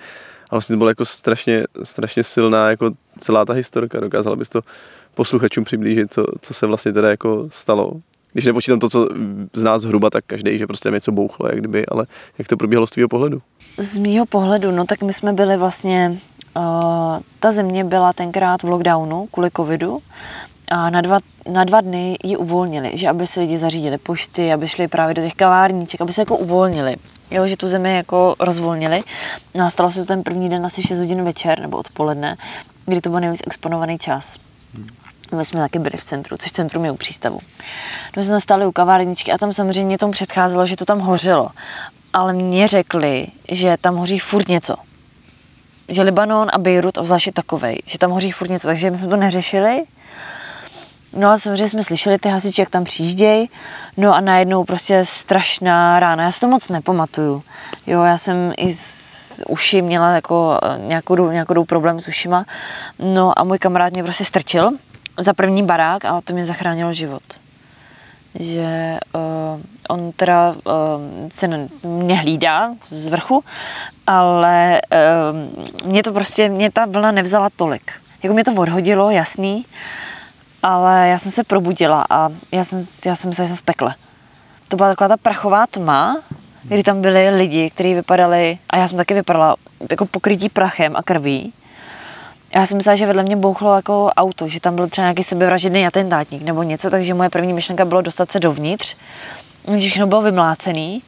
[0.50, 4.00] vlastně to bylo jako strašně, strašně silná jako celá ta historka.
[4.00, 4.60] Dokázala bys to
[5.14, 7.92] posluchačům přiblížit, co, co se vlastně teda jako stalo?
[8.32, 9.08] Když nepočítám to, co
[9.52, 12.06] z nás hruba, tak každý, že prostě něco bouchlo, jak kdyby, ale
[12.38, 13.42] jak to probíhalo z tvého pohledu?
[13.78, 16.18] Z mýho pohledu, no tak my jsme byli vlastně,
[16.56, 16.62] uh,
[17.40, 19.98] ta země byla tenkrát v lockdownu kvůli covidu
[20.68, 21.18] a na dva,
[21.52, 25.22] na dva dny ji uvolnili, že aby se lidi zařídili pošty, aby šli právě do
[25.22, 26.96] těch kavárníček, aby se jako uvolnili.
[27.30, 29.02] Jo, že tu zemi jako rozvolnili.
[29.54, 32.36] No a stalo se to ten první den asi 6 hodin večer nebo odpoledne,
[32.86, 34.36] kdy to byl nejvíc exponovaný čas.
[35.32, 37.38] My jsme taky byli v centru, což centrum je u přístavu.
[38.16, 41.48] My jsme stáli u kavárničky a tam samozřejmě tomu předcházelo, že to tam hořelo.
[42.12, 44.76] Ale mě řekli, že tam hoří furt něco.
[45.88, 49.08] Že Libanon a Beirut obzvlášť je takovej, že tam hoří furt něco, takže my jsme
[49.08, 49.82] to neřešili.
[51.12, 53.50] No a samozřejmě jsme slyšeli ty hasiči, jak tam přijíždějí.
[53.96, 56.24] No a najednou prostě strašná rána.
[56.24, 57.42] Já si to moc nepamatuju.
[57.86, 62.44] Jo, já jsem i z uši měla jako nějakou, nějakou problém s ušima.
[62.98, 64.70] No a můj kamarád mě prostě strčil
[65.20, 67.22] za první barák a to mě zachránilo život.
[68.34, 70.54] Že uh, on teda uh,
[71.32, 73.44] se mě hlídá z vrchu,
[74.06, 74.80] ale
[75.82, 77.92] uh, mě to prostě, mě ta vlna nevzala tolik.
[78.22, 79.66] Jako mě to odhodilo, jasný,
[80.62, 83.94] ale já jsem se probudila a já jsem, já jsem myslela, že jsem v pekle.
[84.68, 86.16] To byla taková ta prachová tma,
[86.62, 89.56] kdy tam byli lidi, kteří vypadali, a já jsem taky vypadala
[89.90, 91.52] jako pokrytí prachem a krví.
[92.54, 95.86] Já jsem myslela, že vedle mě bouchlo jako auto, že tam byl třeba nějaký sebevražedný
[95.86, 98.96] atentátník nebo něco, takže moje první myšlenka bylo dostat se dovnitř,
[99.78, 101.02] všechno bylo vymlácený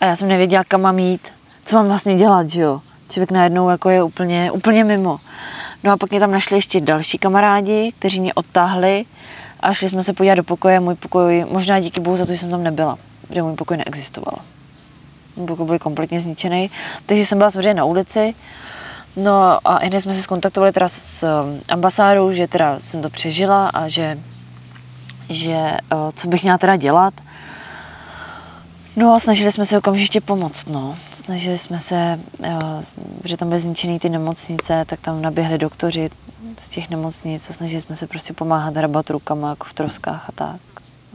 [0.00, 1.32] a já jsem nevěděla, kam mám jít,
[1.64, 2.80] co mám vlastně dělat, že jo.
[3.10, 5.18] Člověk najednou jako je úplně, úplně mimo.
[5.84, 9.04] No a pak mě tam našli ještě další kamarádi, kteří mě odtáhli
[9.60, 10.80] a šli jsme se podívat do pokoje.
[10.80, 12.98] Můj pokoj, možná díky bohu za to, že jsem tam nebyla,
[13.30, 14.38] že můj pokoj neexistoval.
[15.36, 16.70] Můj pokoj byl kompletně zničený,
[17.06, 18.34] takže jsem byla samozřejmě na ulici
[19.16, 23.68] No a hned jsme se skontaktovali teda s um, ambasádou, že teda jsem to přežila
[23.68, 24.18] a že,
[25.28, 27.14] že uh, co bych měla teda dělat.
[28.96, 30.96] No a snažili jsme se okamžitě pomoct, no.
[31.14, 32.82] Snažili jsme se, uh,
[33.24, 36.10] že tam byly zničený ty nemocnice, tak tam naběhli doktoři
[36.58, 40.32] z těch nemocnic a snažili jsme se prostě pomáhat hrabat rukama jako v troskách a
[40.32, 40.69] tak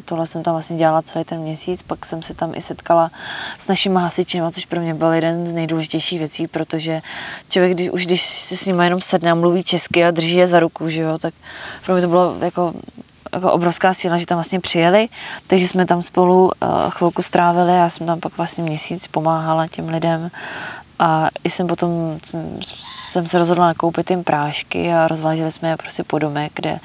[0.06, 3.12] tohle jsem tam vlastně dělala celý ten měsíc, pak jsem se tam i setkala
[3.60, 7.02] s našimi hasiči, což pro mě byl jeden z nejdůležitějších věcí, protože
[7.50, 10.48] člověk, když, už když se s nimi jenom sedne a mluví česky a drží je
[10.48, 11.34] za ruku, že jo, tak
[11.86, 12.74] pro mě to bylo jako
[13.34, 15.08] jako obrovská síla, že tam vlastně přijeli,
[15.48, 16.52] takže jsme tam spolu uh,
[16.90, 20.32] chvilku strávili, já jsem tam pak vlastně měsíc pomáhala těm lidem.
[21.00, 22.60] A i jsem potom jsem,
[23.10, 26.80] jsem se rozhodla nakoupit jim prášky a rozváželi jsme je prostě po domek, kde,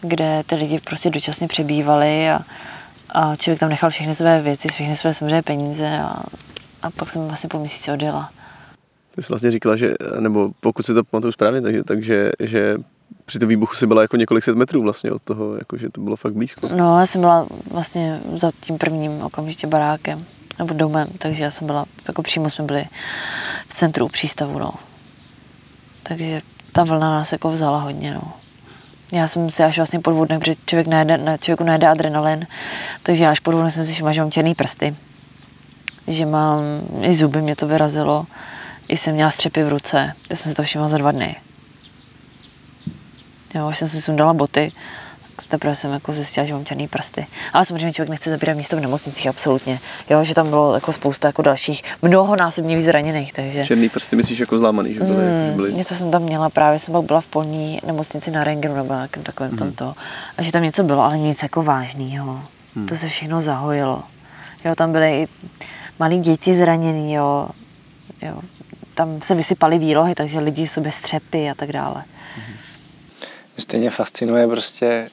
[0.00, 2.40] kde ty lidi prostě dočasně přebývali a,
[3.08, 6.22] a člověk tam nechal všechny své věci, všechny své samozřejmě peníze a,
[6.82, 8.30] a pak jsem vlastně po měsíci odjela.
[9.14, 12.76] Ty jsi vlastně říkala, že, nebo pokud si to pamatuju správně, takže, takže že
[13.24, 16.00] při tom výbuchu si byla jako několik set metrů vlastně od toho, jako že to
[16.00, 16.68] bylo fakt blízko.
[16.76, 20.24] No, já jsem byla vlastně za tím prvním okamžitě barákem
[20.58, 22.84] nebo domem, takže já jsem byla, jako přímo jsme byli
[23.68, 24.74] v centru přístavu, no.
[26.02, 28.32] Takže ta vlna nás jako vzala hodně, no.
[29.12, 32.46] Já jsem si až vlastně podvodný, protože člověk najde, na člověku najde adrenalin,
[33.02, 34.96] takže až podvodný jsem si všimla, že mám černý prsty,
[36.08, 36.60] že mám,
[37.02, 38.26] i zuby mě to vyrazilo,
[38.88, 41.36] i jsem měla střepy v ruce, já jsem si to všimla za dva dny.
[43.54, 44.72] Jo, až jsem si sundala boty,
[45.48, 47.26] teprve jsem jako zjistila, že mám černý prsty.
[47.52, 49.78] Ale samozřejmě člověk nechce zabírat místo v nemocnicích, absolutně.
[50.10, 53.66] Jo, že tam bylo jako spousta jako dalších, mnohonásobně víc zraněných, takže...
[53.66, 55.24] Černý prsty myslíš jako zlámaný, že byly?
[55.24, 55.74] Mm, že byly...
[55.74, 59.22] Něco jsem tam měla, právě jsem pak byla v polní nemocnici na rengenu nebo nějakém
[59.22, 59.58] takovém mm.
[59.58, 59.94] tomto.
[60.38, 62.42] A že tam něco bylo, ale nic jako vážného.
[62.74, 62.86] Mm.
[62.86, 64.02] To se všechno zahojilo.
[64.64, 65.28] Jo, tam byly i
[65.98, 67.48] malí děti zraněný, jo.
[68.22, 68.40] jo.
[68.94, 72.04] Tam se vysypaly výlohy, takže lidi v sobě střepy a tak dále.
[73.56, 75.08] Mě stejně fascinuje prostě,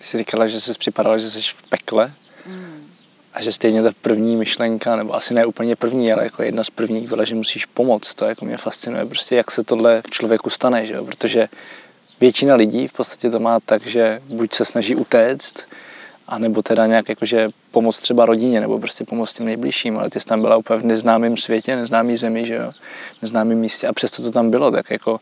[0.00, 2.12] jsi říkala, že jsi připadala, že jsi v pekle
[2.46, 2.86] Mm.
[3.34, 6.70] a že stejně ta první myšlenka, nebo asi ne úplně první, ale jako jedna z
[6.70, 8.14] prvních byla, že musíš pomoct.
[8.14, 11.04] To jako mě fascinuje prostě, jak se tohle v člověku stane, že jo?
[11.04, 11.48] protože
[12.20, 15.66] většina lidí v podstatě to má tak, že buď se snaží utéct,
[16.28, 20.20] a nebo teda nějak jakože pomoct třeba rodině, nebo prostě pomoct tím nejbližším, ale ty
[20.20, 22.72] jsi tam byla úplně v neznámém světě, neznámý zemi, že jo,
[23.22, 25.20] neznámém místě a přesto to tam bylo, tak jako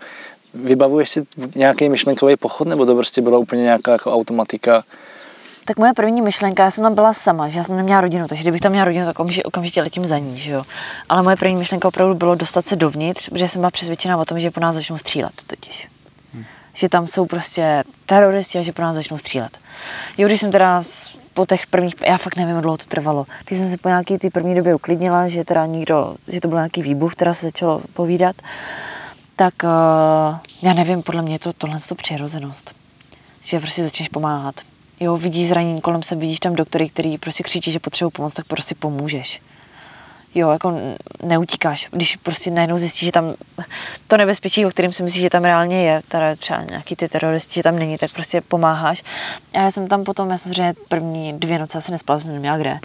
[0.65, 4.85] vybavuješ si nějaký myšlenkový pochod, nebo to prostě byla úplně nějaká jako automatika?
[5.65, 8.43] Tak moje první myšlenka, já jsem tam byla sama, že já jsem neměla rodinu, takže
[8.43, 10.63] kdybych tam měla rodinu, tak okamžitě, okamžitě letím za ní, že jo.
[11.09, 14.39] Ale moje první myšlenka opravdu bylo dostat se dovnitř, protože jsem byla přesvědčena o tom,
[14.39, 15.89] že po nás začnou střílet totiž.
[16.35, 16.45] Hmm.
[16.75, 19.59] Že tam jsou prostě teroristi a že po nás začnou střílet.
[20.19, 20.83] Jo, když jsem teda
[21.35, 23.27] po těch prvních, já fakt nevím, jak dlouho to trvalo.
[23.47, 26.59] Když jsem se po nějaký ty první době uklidnila, že teda nikdo, že to byl
[26.59, 28.37] nějaký výbuch, teda se začalo povídat,
[29.37, 32.75] tak uh, já nevím, podle mě je to tohle to přirozenost.
[33.43, 34.55] Že prostě začneš pomáhat.
[35.01, 38.47] Jo, vidíš zranění kolem sebe, vidíš tam doktory, který prostě křičí, že potřebují pomoc, tak
[38.47, 39.41] prostě pomůžeš.
[40.35, 40.81] Jo, jako
[41.23, 41.89] neutíkáš.
[41.91, 43.35] Když prostě najednou zjistíš, že tam
[44.07, 47.55] to nebezpečí, o kterém si myslíš, že tam reálně je, teda třeba nějaký ty teroristi,
[47.55, 49.03] že tam není, tak prostě pomáháš.
[49.55, 52.79] A já jsem tam potom, já samozřejmě první dvě noci asi nespala, jsem neměla kde.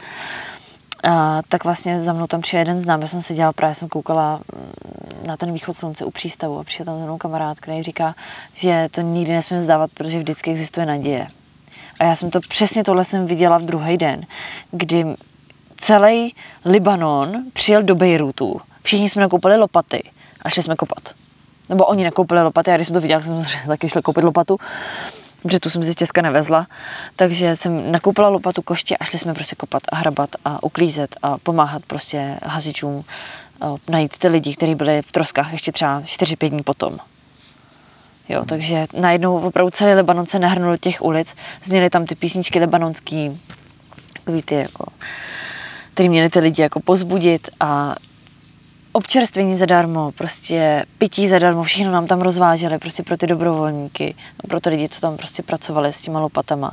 [1.03, 4.39] A, tak vlastně za mnou tam přišel jeden znám, já jsem seděla, právě jsem koukala
[4.55, 8.15] mm, na ten východ slunce u přístavu a přišel tam za mnou kamarád, který říká,
[8.53, 11.27] že to nikdy nesmím zdávat, protože vždycky existuje naděje.
[11.99, 14.25] A já jsem to přesně tohle jsem viděla v druhý den,
[14.71, 15.05] kdy
[15.77, 16.35] celý
[16.65, 18.61] Libanon přijel do Bejrutu.
[18.83, 20.09] Všichni jsme nakoupili lopaty
[20.41, 21.13] a šli jsme kopat.
[21.69, 24.57] Nebo oni nakoupili lopaty a když jsem to viděla, jsem taky šla koupit lopatu
[25.41, 26.67] protože tu jsem si z Česka nevezla.
[27.15, 31.37] Takže jsem nakoupila lopatu koště a šli jsme prostě kopat a hrabat a uklízet a
[31.37, 33.03] pomáhat prostě hasičům
[33.89, 36.97] najít ty lidi, kteří byli v troskách ještě třeba 4-5 dní potom.
[38.29, 41.27] Jo, takže najednou opravdu celý Libanon se nahrnul do těch ulic,
[41.63, 43.41] zněly tam ty písničky libanonský,
[44.13, 44.85] takový ty jako,
[45.93, 47.95] který měli ty lidi jako pozbudit a
[48.91, 54.15] občerstvení zadarmo, prostě pití zadarmo, všechno nám tam rozváželi prostě pro ty dobrovolníky,
[54.47, 56.71] pro ty lidi, co tam prostě pracovali s těma lopatama.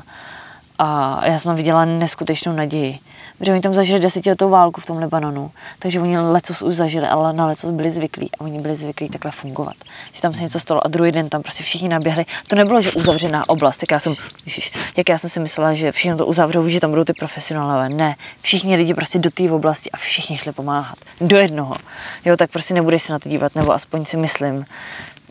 [0.79, 2.99] A já jsem viděla neskutečnou naději.
[3.39, 7.33] Protože oni tam zažili desetiletou válku v tom Libanonu, takže oni lecos už zažili, ale
[7.33, 9.75] na lecos byli zvyklí a oni byli zvyklí takhle fungovat.
[10.13, 12.27] Že tam se něco stalo a druhý den tam prostě všichni naběhli.
[12.49, 14.15] To nebylo, že uzavřená oblast, jak já jsem,
[14.47, 17.89] ježiš, jak já jsem si myslela, že všichni to uzavřou, že tam budou ty profesionálové.
[17.89, 20.99] Ne, všichni lidi prostě do té oblasti a všichni šli pomáhat.
[21.21, 21.77] Do jednoho.
[22.25, 24.65] Jo, tak prostě nebudeš se na to dívat, nebo aspoň si myslím,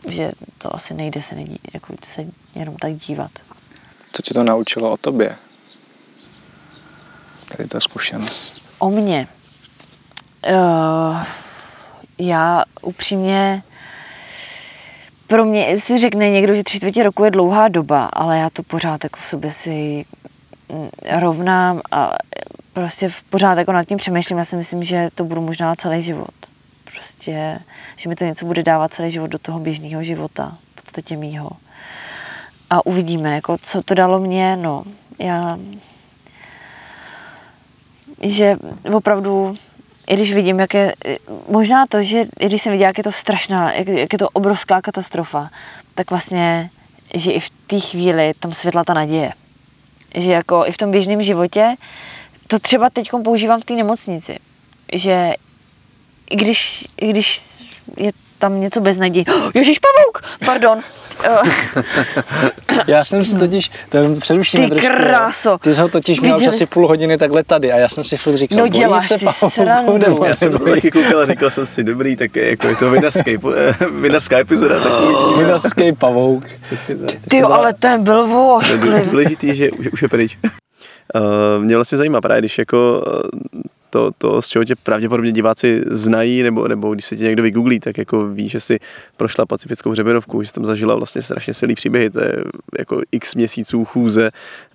[0.08, 3.30] že to asi nejde se, nedí, jako se jenom tak dívat.
[4.12, 5.36] Co tě to naučilo o tobě?
[7.56, 8.62] Tady ta zkušenost.
[8.78, 9.26] O mně.
[10.50, 11.24] Uh,
[12.18, 13.62] já upřímně,
[15.26, 18.62] pro mě si řekne někdo, že tři čtvrtě roku je dlouhá doba, ale já to
[18.62, 20.04] pořád jako v sobě si
[21.10, 22.12] rovnám a
[22.72, 24.38] prostě pořád jako nad tím přemýšlím.
[24.38, 26.34] Já si myslím, že to budu možná celý život.
[26.92, 27.60] Prostě,
[27.96, 31.50] že mi to něco bude dávat celý život do toho běžného života, v podstatě mýho.
[32.70, 34.84] A uvidíme, jako co to dalo mě, no,
[35.18, 35.42] já
[38.22, 38.56] že
[38.92, 39.54] opravdu,
[40.06, 40.94] i když vidím, jak je,
[41.48, 44.28] možná to, že i když jsem viděla, jak je to strašná, jak, jak je to
[44.28, 45.50] obrovská katastrofa,
[45.94, 46.70] tak vlastně,
[47.14, 49.32] že i v té chvíli tam světla ta naděje.
[50.14, 51.74] Že jako i v tom běžném životě,
[52.46, 54.38] to třeba teď používám v té nemocnici,
[54.92, 55.32] že
[56.30, 57.42] i když, i když
[57.96, 59.24] je tam něco bez naději.
[59.54, 60.80] Ježíš pavouk, pardon.
[61.24, 61.38] Eh,
[62.86, 64.88] Já jsem si totiž, to jenom přerušíme Ty trošku.
[64.96, 65.58] kráso.
[65.58, 68.16] Ty jsi ho totiž měl Viděli- asi půl hodiny takhle tady a já jsem si
[68.16, 69.26] furt říkal, No, bojí děláš se si
[69.98, 72.76] nebo Já jsem to taky koukal a říkal jsem si, dobrý, tak je, jako je
[72.76, 73.52] to vinařský, po-
[74.00, 75.44] vinařská epizoda, tak uvidíme.
[75.44, 76.44] Vinařský pavouk.
[77.28, 79.10] Ty jo, ale ten byl vošklivý.
[79.10, 80.38] Důležitý, že už, už je pryč.
[81.14, 85.82] Uh, mě vlastně zajímá právě, když jako uh, to, to, z čeho tě pravděpodobně diváci
[85.86, 88.78] znají, nebo, nebo když se tě někdo vygooglí, tak jako ví, že si
[89.16, 92.32] prošla pacifickou hřebenovku, že jsi tam zažila vlastně strašně silný příběhy, to je
[92.78, 94.30] jako x měsíců chůze,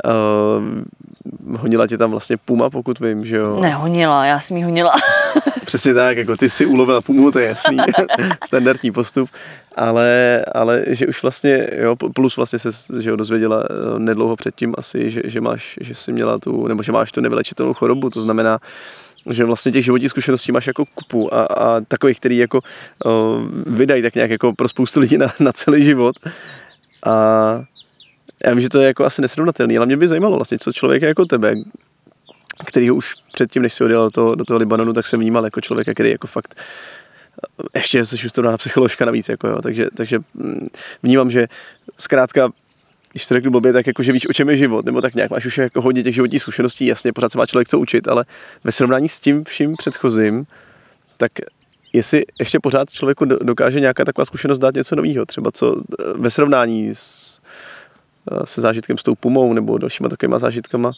[0.05, 3.59] uh, honila tě tam vlastně puma, pokud vím, že jo?
[3.59, 4.91] Nehonila, já jsem jí honila.
[5.65, 7.77] Přesně tak, jako ty si ulovila pumu, to je jasný,
[8.45, 9.29] standardní postup,
[9.75, 14.73] ale, ale že už vlastně, jo, plus vlastně se že jo, dozvěděla eh, nedlouho předtím
[14.77, 18.21] asi, že, že, máš, že jsi měla tu, nebo že máš tu nevylečitelnou chorobu, to
[18.21, 18.59] znamená,
[19.29, 22.59] že vlastně těch životních zkušeností máš jako kupu a, a takových, který jako
[23.05, 23.11] uh,
[23.67, 26.15] vydají tak nějak jako pro spoustu lidí na, na celý život.
[27.05, 27.11] A
[28.45, 31.07] já vím, že to je jako asi nesrovnatelný, ale mě by zajímalo vlastně, co člověka
[31.07, 31.55] jako tebe,
[32.65, 35.61] který už předtím, než si odjel do toho, do toho Libanonu, tak jsem vnímal jako
[35.61, 36.55] člověka, který jako fakt
[37.75, 40.67] ještě jsi studovaná psycholožka navíc, jako jo, takže, takže mm,
[41.03, 41.47] vnímám, že
[41.99, 42.49] zkrátka
[43.13, 45.31] když to řeknu blbě, tak jako, že víš, o čem je život, nebo tak nějak
[45.31, 48.25] máš už jako hodně těch životních zkušeností, jasně, pořád se má člověk co učit, ale
[48.63, 50.45] ve srovnání s tím vším předchozím,
[51.17, 51.31] tak
[51.93, 56.03] jestli ještě pořád člověku do- dokáže nějaká taková zkušenost dát něco nového, třeba co eh,
[56.15, 57.39] ve srovnání s,
[58.31, 60.91] eh, se zážitkem s tou pumou nebo dalšíma takovýma zážitkama,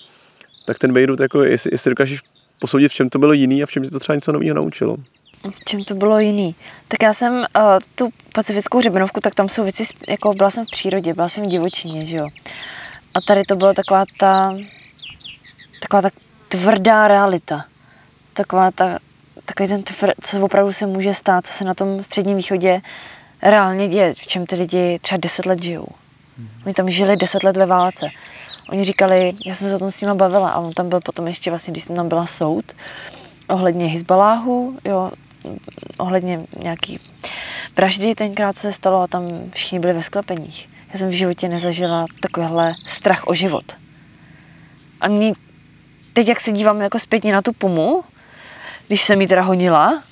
[0.66, 2.22] tak ten Beirut, jako jestli, jestli dokážeš
[2.60, 4.98] posoudit, v čem to bylo jiný a v čem tě to třeba něco nového naučilo.
[5.50, 6.56] V čem to bylo jiný?
[6.88, 7.46] Tak já jsem uh,
[7.96, 11.48] tu pacifickou hřebenovku, tak tam jsou věci, jako byla jsem v přírodě, byla jsem v
[11.48, 12.28] divočině, že jo.
[13.16, 14.56] A tady to byla taková ta,
[15.82, 16.10] taková ta
[16.48, 17.66] tvrdá realita.
[18.34, 19.00] Taková ta,
[19.46, 22.82] takový ten tvr, co opravdu se může stát, co se na tom středním východě
[23.42, 25.88] reálně děje, v čem ty lidi třeba deset let žijou.
[26.66, 28.10] Oni tam žili deset let ve válce.
[28.70, 31.28] Oni říkali, já jsem se o tom s nima bavila a on tam byl potom
[31.28, 32.66] ještě vlastně, když tam byla soud,
[33.50, 35.12] ohledně Hezbaláhu, jo,
[35.98, 37.00] ohledně nějaký
[37.76, 40.70] vraždy tenkrát, co se stalo a tam všichni byli ve sklepeních.
[40.94, 43.76] Já jsem v životě nezažila takovýhle strach o život.
[45.02, 45.34] A mě,
[46.14, 48.04] teď jak se dívám jako zpětně na tu pumu,
[48.88, 50.04] když jsem jí teda honila,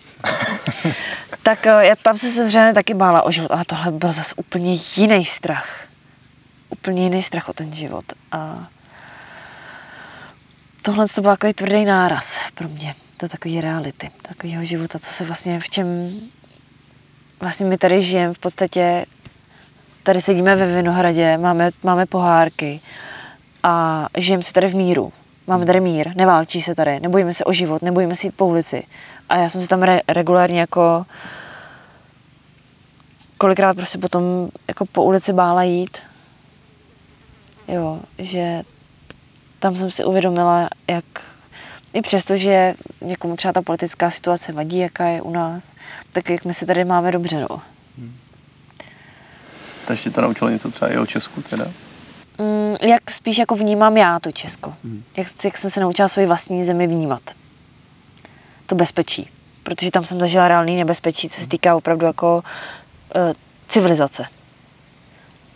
[1.43, 4.80] tak eh, já tam se sevřeně taky bála o život, ale tohle byl zase úplně
[4.96, 5.80] jiný strach.
[6.69, 8.06] Úplně jiný strach o ten život.
[8.32, 8.67] A
[10.82, 15.25] tohle to byl takový tvrdý náraz pro mě do takové reality, takového života, co se
[15.25, 15.88] vlastně v čem
[17.39, 19.05] vlastně my tady žijeme v podstatě,
[20.03, 22.81] tady sedíme ve Vinohradě, máme, máme pohárky
[23.63, 25.13] a žijeme si tady v míru.
[25.47, 28.83] Máme tady mír, neválčí se tady, nebojíme se o život, nebojíme se jít po ulici.
[29.29, 31.05] A já jsem se tam re- regulárně jako
[33.38, 35.97] kolikrát prostě potom jako po ulici bála jít.
[37.67, 38.62] Jo, že
[39.59, 41.05] tam jsem si uvědomila, jak
[41.93, 45.71] i přesto, že někomu třeba ta politická situace vadí, jaká je u nás,
[46.13, 47.62] tak jak my si tady máme dobře, no.
[49.88, 51.65] Takže to naučilo něco třeba i o Česku teda?
[52.38, 54.73] Mm, jak spíš jako vnímám já to Česko.
[55.17, 57.21] Jak, jak jsem se naučila svoji vlastní zemi vnímat.
[58.65, 59.29] To bezpečí.
[59.63, 62.43] Protože tam jsem zažila reálný nebezpečí, co se týká opravdu jako
[63.15, 63.34] uh,
[63.67, 64.25] civilizace.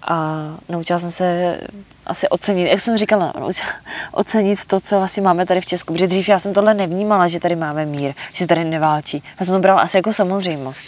[0.10, 1.58] A naučila jsem se
[2.06, 3.34] asi ocenit, jak jsem říkala,
[4.12, 5.94] ocenit to, co vlastně máme tady v Česku.
[5.94, 9.24] Protože dřív já jsem tohle nevnímala, že tady máme mír, že tady neválčí.
[9.40, 10.80] Já jsem to brala asi jako samozřejmost.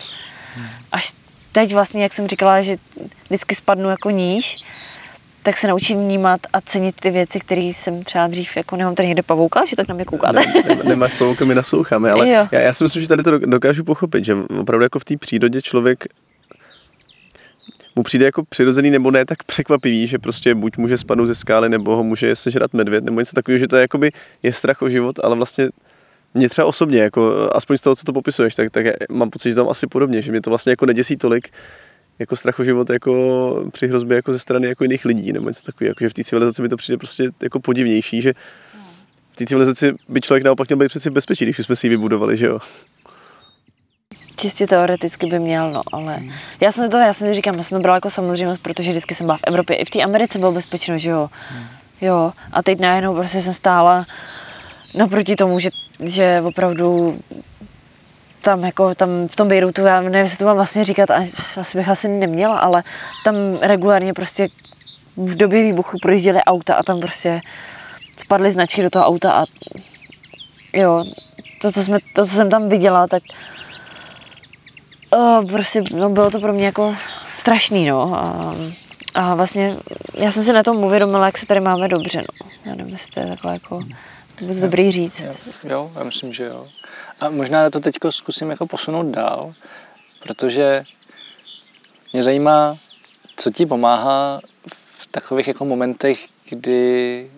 [0.91, 1.13] Až
[1.51, 2.75] teď vlastně, jak jsem říkala, že
[3.25, 4.57] vždycky spadnu jako níž,
[5.43, 9.07] tak se naučím vnímat a cenit ty věci, které jsem třeba dřív, jako nemám tady
[9.07, 10.39] někde pavouka, že tak na mě koukáte.
[10.39, 12.47] Ne, ne, nemáš pavouka, my nasloucháme, ale Jo.
[12.51, 15.17] já, já si myslím, že tady to do- dokážu pochopit, že opravdu jako v té
[15.17, 16.05] přírodě člověk
[17.95, 21.69] mu přijde jako přirozený nebo ne tak překvapivý, že prostě buď může spadnout ze skály,
[21.69, 24.11] nebo ho může sežrat medvěd, nebo něco takového, že to je, jakoby,
[24.43, 25.69] je strach o život, ale vlastně
[26.33, 29.55] mě třeba osobně, jako, aspoň z toho, co to popisuješ, tak, tak mám pocit, že
[29.55, 31.49] tam asi podobně, že mě to vlastně jako neděsí tolik,
[32.19, 35.63] jako strach o život jako při hrozbě jako ze strany jako jiných lidí nebo něco
[35.63, 38.33] takového, jako, že v té civilizaci mi to přijde prostě jako podivnější, že
[39.31, 42.37] v té civilizaci by člověk naopak měl být přeci bezpečí, když jsme si ji vybudovali,
[42.37, 42.59] že jo?
[44.39, 46.19] Čistě teoreticky by měl, no, ale
[46.61, 49.25] já jsem to, já jsem říkám, já jsem to brala jako samozřejmost, protože vždycky jsem
[49.25, 51.29] byla v Evropě, i v té Americe bylo bezpečno, že jo.
[52.01, 54.05] Jo, a teď najednou prostě jsem stála
[54.95, 57.19] naproti tomu, že, že opravdu
[58.41, 61.89] tam jako tam v tom Bejrutu, já nevím, jestli to mám vlastně říkat, asi bych
[61.89, 62.83] asi neměla, ale
[63.23, 64.47] tam regulárně prostě
[65.17, 67.41] v době výbuchu projížděly auta a tam prostě
[68.17, 69.45] spadly značky do toho auta a
[70.73, 71.03] jo,
[71.61, 73.23] to, co, jsme, to, co jsem tam viděla, tak
[75.09, 76.95] O, prostě, no, bylo to pro mě jako
[77.35, 78.15] strašný, no.
[78.15, 78.55] A,
[79.13, 79.77] a vlastně
[80.13, 82.49] já jsem si na tom uvědomila, jak se tady máme dobře, no.
[82.65, 83.83] Já nevím, jestli to je takhle jako
[84.41, 85.19] vůbec dobrý říct.
[85.19, 86.67] Jo, jo, já myslím, že jo.
[87.19, 89.53] A možná to teď zkusím jako posunout dál,
[90.23, 90.83] protože
[92.13, 92.77] mě zajímá,
[93.35, 94.41] co ti pomáhá
[94.85, 97.31] v takových jako momentech, kdy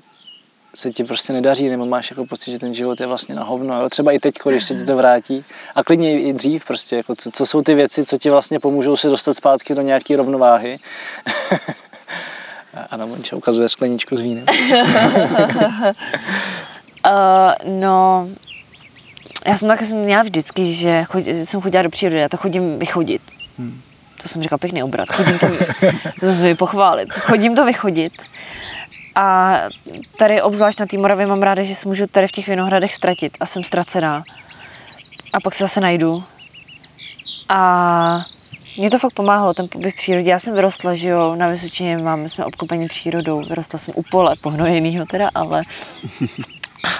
[0.76, 3.82] se ti prostě nedaří, nebo máš jako pocit, že ten život je vlastně na hovno.
[3.82, 3.90] Jo?
[3.90, 5.46] Třeba i teď, když se ti to vrátí.
[5.76, 8.98] A klidně i dřív prostě, jako co, co, jsou ty věci, co ti vlastně pomůžou
[8.98, 10.80] se dostat zpátky do nějaké rovnováhy.
[12.92, 14.46] Ana Monča ukazuje skleničku s vínem.
[17.06, 18.30] uh, no,
[19.46, 22.80] já jsem tak jsem měla vždycky, že chod, jsem chodila do přírody, já to chodím
[22.80, 23.22] vychodit.
[23.58, 23.82] Hmm.
[24.22, 25.10] To jsem říkala pěkný obrat.
[25.10, 25.48] Chodím to,
[26.20, 27.14] to jsem pochválit.
[27.14, 28.14] Chodím to vychodit.
[29.15, 29.56] A
[30.17, 33.38] tady obzvlášť na té Moravě mám ráda, že se můžu tady v těch vinohradech ztratit
[33.39, 34.24] a jsem ztracená.
[35.34, 36.24] A pak se zase najdu.
[37.50, 38.26] A
[38.78, 40.30] mě to fakt pomáhalo, ten pobyt v přírodě.
[40.30, 43.41] Já jsem vyrostla, že jo, na Vysočině máme, jsme obklopeni přírodou.
[43.41, 45.62] Vyrostla jsem u pole, pohnojenýho teda, ale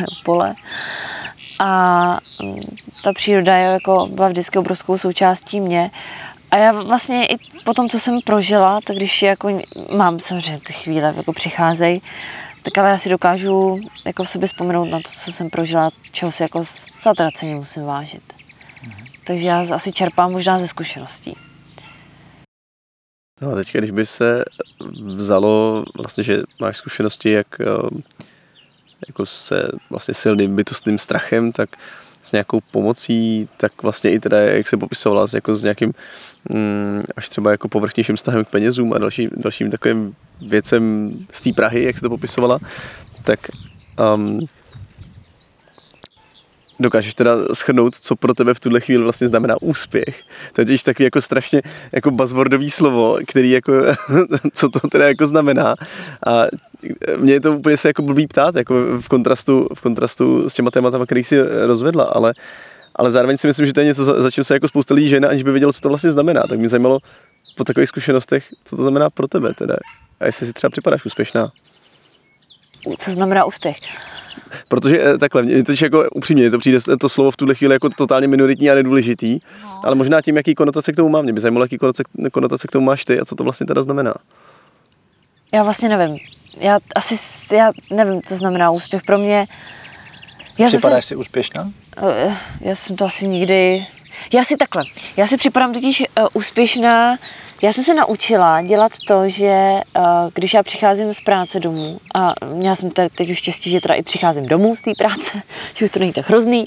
[0.02, 0.56] u pole.
[1.60, 2.18] A
[3.04, 5.92] ta příroda je jako, byla vždycky obrovskou součástí mě.
[6.52, 9.62] A já vlastně i po tom, co jsem prožila, tak když jako
[9.96, 12.02] mám samozřejmě ty chvíle jako přicházejí,
[12.64, 16.32] tak ale já si dokážu jako v sobě vzpomenout na to, co jsem prožila, čeho
[16.32, 16.64] si jako
[17.04, 18.34] zatraceně musím vážit.
[18.84, 19.06] Mhm.
[19.24, 21.38] Takže já asi čerpám možná ze zkušeností.
[23.42, 24.44] No a teď, když by se
[25.16, 27.66] vzalo vlastně, že máš zkušenosti, jak eh,
[29.08, 31.70] jako se vlastně silným bytostným strachem, tak
[32.24, 35.94] s nějakou pomocí, tak vlastně i teda, jak se popisovala, s, jako s nějakým
[36.50, 41.54] mm, až třeba jako povrchnějším vztahem k penězům a další, dalším takovým věcem z té
[41.54, 42.60] Prahy, jak se to popisovala,
[43.24, 43.40] tak
[44.16, 44.40] um,
[46.82, 50.24] dokážeš teda schrnout, co pro tebe v tuhle chvíli vlastně znamená úspěch.
[50.54, 53.74] To je takový jako strašně jako buzzwordový slovo, který jako,
[54.54, 55.76] co to teda jako znamená.
[56.28, 56.46] A
[57.18, 60.72] mě je to úplně se jako blbý ptát, jako v kontrastu, v kontrastu s těma
[60.72, 62.34] tématama, který si rozvedla, ale,
[62.96, 65.30] ale zároveň si myslím, že to je něco, za čím se jako spousta lidí žena,
[65.30, 66.44] aniž by vědělo, co to vlastně znamená.
[66.50, 67.00] Tak mě zajímalo
[67.58, 69.76] po takových zkušenostech, co to znamená pro tebe teda.
[70.20, 71.52] A jestli si třeba připadáš úspěšná.
[72.98, 73.76] Co znamená úspěch?
[74.68, 77.90] Protože eh, takhle, mě to jako upřímně, to přijde to slovo v tuhle chvíli jako
[77.90, 79.80] totálně minoritní a nedůležitý, no.
[79.84, 81.24] ale možná tím, jaký konotace k tomu mám.
[81.24, 83.84] Mě by zajímalo, jaký konotace, konotace k tomu máš ty a co to vlastně teda
[83.84, 84.14] znamená.
[85.52, 86.18] Já vlastně nevím.
[86.58, 87.18] Já asi,
[87.56, 89.04] já nevím, co znamená úspěch.
[89.04, 89.48] Pro mě...
[90.58, 91.72] Já Připadáš si úspěšná?
[91.98, 93.88] Eh, já jsem to asi nikdy...
[94.34, 94.84] Já si takhle.
[95.18, 97.18] Já si připadám totiž uh, úspěšná
[97.62, 102.34] já jsem se naučila dělat to, že uh, když já přicházím z práce domů, a
[102.54, 105.42] měla jsem tady teď už štěstí, že teda i přicházím domů z té práce,
[105.74, 106.66] že už to není tak hrozný,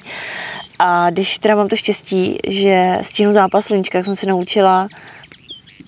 [0.79, 4.89] a když teda mám to štěstí, že stínu zápas sluníčka, jsem se naučila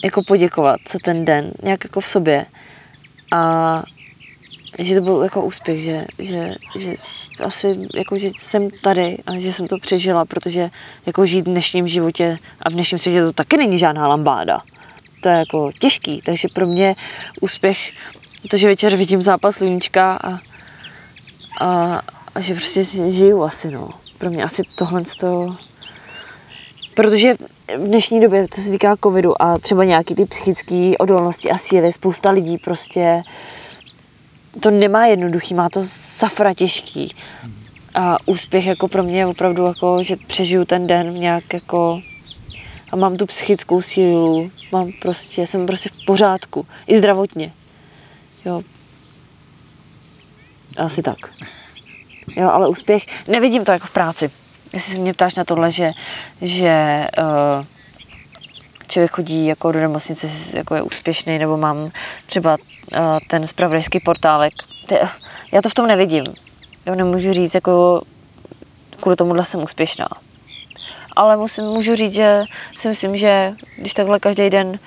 [0.04, 2.46] jako poděkovat za ten den, nějak jako v sobě.
[3.32, 3.82] A
[4.78, 6.96] že to byl jako úspěch, že, že, že
[7.44, 10.70] asi jako, že jsem tady a že jsem to přežila, protože
[11.06, 14.62] jako žít v dnešním životě a v dnešním světě to taky není žádná lambáda
[15.26, 16.94] to je jako těžký, takže pro mě
[17.40, 17.92] úspěch
[18.50, 20.38] to, že večer vidím zápas sluníčka a,
[21.60, 22.02] a,
[22.34, 23.88] a že prostě žiju asi, no.
[24.18, 25.56] Pro mě asi tohle to...
[26.94, 27.34] Protože
[27.76, 31.92] v dnešní době, co se týká covidu a třeba nějaký ty psychické odolnosti a síly,
[31.92, 33.22] spousta lidí prostě
[34.60, 37.14] to nemá jednoduchý, má to safra těžký.
[37.94, 42.00] A úspěch jako pro mě je opravdu jako, že přežiju ten den nějak jako
[42.92, 47.52] a mám tu psychickou sílu, mám prostě, jsem prostě v pořádku, i zdravotně.
[48.44, 48.62] Jo.
[50.76, 51.16] Asi tak.
[52.36, 54.30] Jo, ale úspěch, nevidím to jako v práci.
[54.72, 55.92] Jestli se mě ptáš na tohle, že,
[56.40, 57.64] že uh,
[58.88, 61.90] člověk chodí jako do nemocnice, jako je úspěšný, nebo mám
[62.26, 64.52] třeba uh, ten spravodajský portálek.
[64.86, 64.94] Ty,
[65.52, 66.24] já to v tom nevidím.
[66.86, 68.02] Jo, nemůžu říct, jako
[69.00, 70.08] kvůli tomuhle jsem úspěšná
[71.16, 72.42] ale musím, můžu říct, že
[72.78, 74.78] si myslím, že když takhle každý den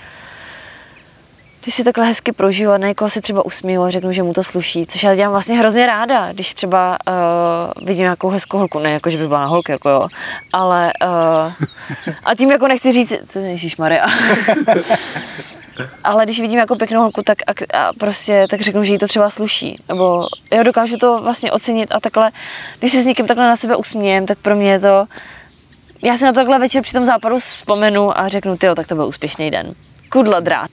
[1.61, 4.43] když si takhle hezky prožiju a někoho si třeba usmíju a řeknu, že mu to
[4.43, 8.91] sluší, což já dělám vlastně hrozně ráda, když třeba uh, vidím nějakou hezkou holku, ne
[8.91, 10.07] jako, že by byla na holky, jako jo,
[10.53, 11.53] ale uh,
[12.25, 14.07] a tím jako nechci říct, co je Maria.
[16.03, 19.07] ale když vidím jako pěknou holku, tak a, a prostě tak řeknu, že jí to
[19.07, 22.31] třeba sluší, nebo já dokážu to vlastně ocenit a takhle,
[22.79, 25.05] když se s někým takhle na sebe usmějem, tak pro mě je to
[26.01, 29.05] já si na tohle večer při tom západu vzpomenu a řeknu, ty tak to byl
[29.05, 29.73] úspěšný den.
[30.09, 30.71] Kudla drát.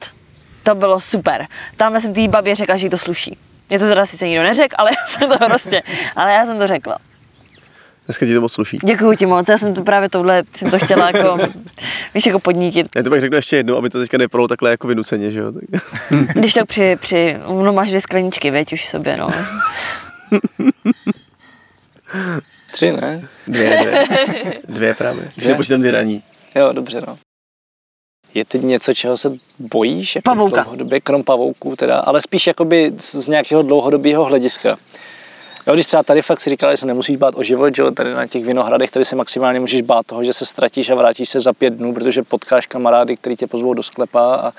[0.63, 1.47] To bylo super.
[1.77, 3.39] Tam jsem té babě řekla, že jí to sluší.
[3.69, 5.83] Mě to teda sice nikdo neřekl, ale já jsem to prostě,
[6.17, 6.99] ale já jsem to řekla.
[8.07, 8.79] Dneska ti to moc sluší.
[8.85, 11.39] Děkuji ti moc, já jsem to právě tohle, jsem to chtěla jako,
[12.15, 12.87] víš, jako podnítit.
[12.97, 15.53] Já to pak řeknu ještě jednou, aby to teďka neprolo takhle jako vynuceně, že jo?
[15.53, 15.83] Tak.
[16.35, 19.29] Když tak při, při, no máš dvě skleničky, veď už sobě, no.
[22.77, 23.29] Tři, ne?
[23.47, 24.07] Dvě, dvě.
[24.69, 25.23] Dvě právě.
[25.23, 25.49] Když Dvě?
[25.49, 26.23] nepočítám ty raní.
[26.55, 27.19] Jo, dobře, no.
[28.35, 30.17] Je teď něco, čeho se bojíš?
[30.17, 30.63] Jako Pavouka.
[30.63, 34.79] Dlouhodobě, krom pavouků teda, ale spíš jakoby z z nějakého dlouhodobého hlediska.
[35.67, 37.91] Jo, když třeba tady fakt si říkala, že se nemusíš bát o život, že jo,
[37.91, 41.29] tady na těch vinohradech, tady se maximálně můžeš bát toho, že se ztratíš a vrátíš
[41.29, 44.53] se za pět dnů, protože potkáš kamarády, který tě pozvou do sklepa a e,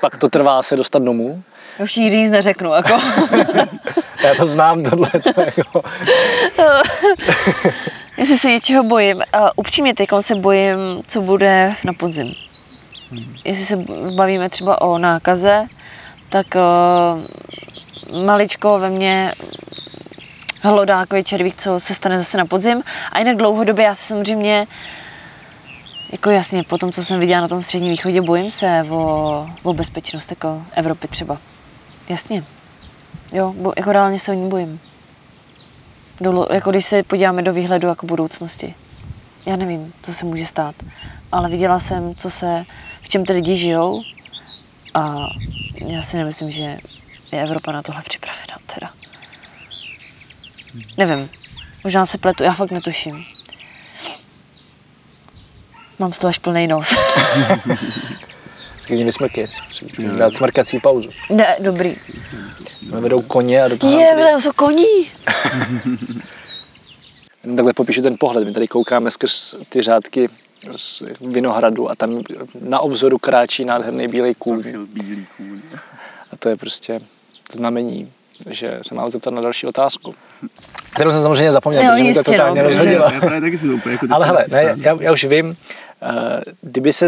[0.00, 1.42] pak to trvá se dostat domů.
[1.78, 2.92] Já už nikdy nic neřeknu, jako.
[4.24, 5.10] Já to znám, tohle.
[5.34, 5.82] To jako,
[8.16, 12.34] Jestli se něčeho bojím, a upřímně teď se bojím, co bude na podzim.
[13.44, 13.76] Jestli se
[14.16, 15.66] bavíme třeba o nákaze,
[16.28, 19.32] tak uh, maličko ve mně
[20.62, 22.82] hlodá takový červík, co se stane zase na podzim.
[23.12, 24.66] A jinak dlouhodobě já se samozřejmě,
[26.12, 29.72] jako jasně, po tom, co jsem viděla na tom středním východě, bojím se o, o
[29.72, 31.38] bezpečnost jako Evropy třeba.
[32.08, 32.44] Jasně.
[33.32, 34.80] Jo, bo, jako reálně se o ní bojím.
[36.20, 38.74] Do, jako když se podíváme do výhledu jako budoucnosti.
[39.46, 40.74] Já nevím, co se může stát,
[41.32, 42.64] ale viděla jsem, co se,
[43.02, 44.02] v čem ty lidi žijou
[44.94, 45.28] a
[45.86, 46.78] já si nemyslím, že
[47.32, 48.90] je Evropa na tohle připravena teda.
[50.98, 51.30] Nevím,
[51.84, 53.24] možná se pletu, já fakt netuším.
[55.98, 56.88] Mám z toho až plný nos.
[58.90, 59.48] Mi smrky,
[60.18, 61.10] dát smrkací pauzu.
[61.30, 61.96] ne, dobrý.
[62.82, 64.84] Mě vedou koně a do toho Je, tady- vle, jsou koní.
[67.42, 68.44] Jenom takhle popíšu ten pohled.
[68.44, 70.28] My tady koukáme skrz ty řádky
[70.72, 72.20] z Vinohradu a tam
[72.60, 74.62] na obzoru kráčí nádherný bílej kůň.
[74.86, 75.60] Bílý kůň.
[76.32, 77.00] A to je prostě
[77.52, 78.12] znamení,
[78.50, 80.14] že se mám zeptat na další otázku.
[80.94, 83.12] Kterou jsem samozřejmě zapomněl, Jo, protože mi to no, totálně rozhodila.
[83.12, 85.56] Jako Ale hele, ne, já, já už vím,
[86.02, 87.06] eh, kdyby se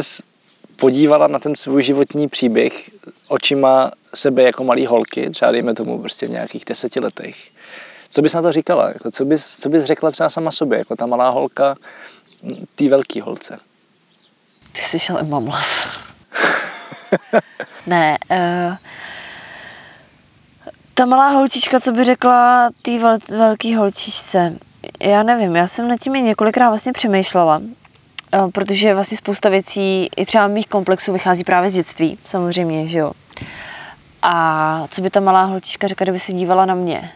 [0.77, 2.91] podívala na ten svůj životní příběh
[3.29, 7.37] očima sebe jako malý holky, třeba dejme tomu prostě v nějakých deseti letech,
[8.11, 8.89] co bys na to říkala?
[8.89, 11.77] Jako, co, bys, co bys řekla třeba sama sobě, jako ta malá holka
[12.75, 13.59] té velké holce?
[14.73, 15.67] Ty jsi šel mamlas.
[17.87, 18.77] ne, uh,
[20.95, 24.59] ta malá holčička, co by řekla té vel, velký holčičce,
[25.01, 27.63] já nevím, já jsem nad tím i několikrát vlastně přemýšlela,
[28.53, 33.13] protože vlastně spousta věcí, i třeba mých komplexů vychází právě z dětství, samozřejmě, že jo.
[34.23, 37.11] A co by ta malá holčička řekla, kdyby se dívala na mě?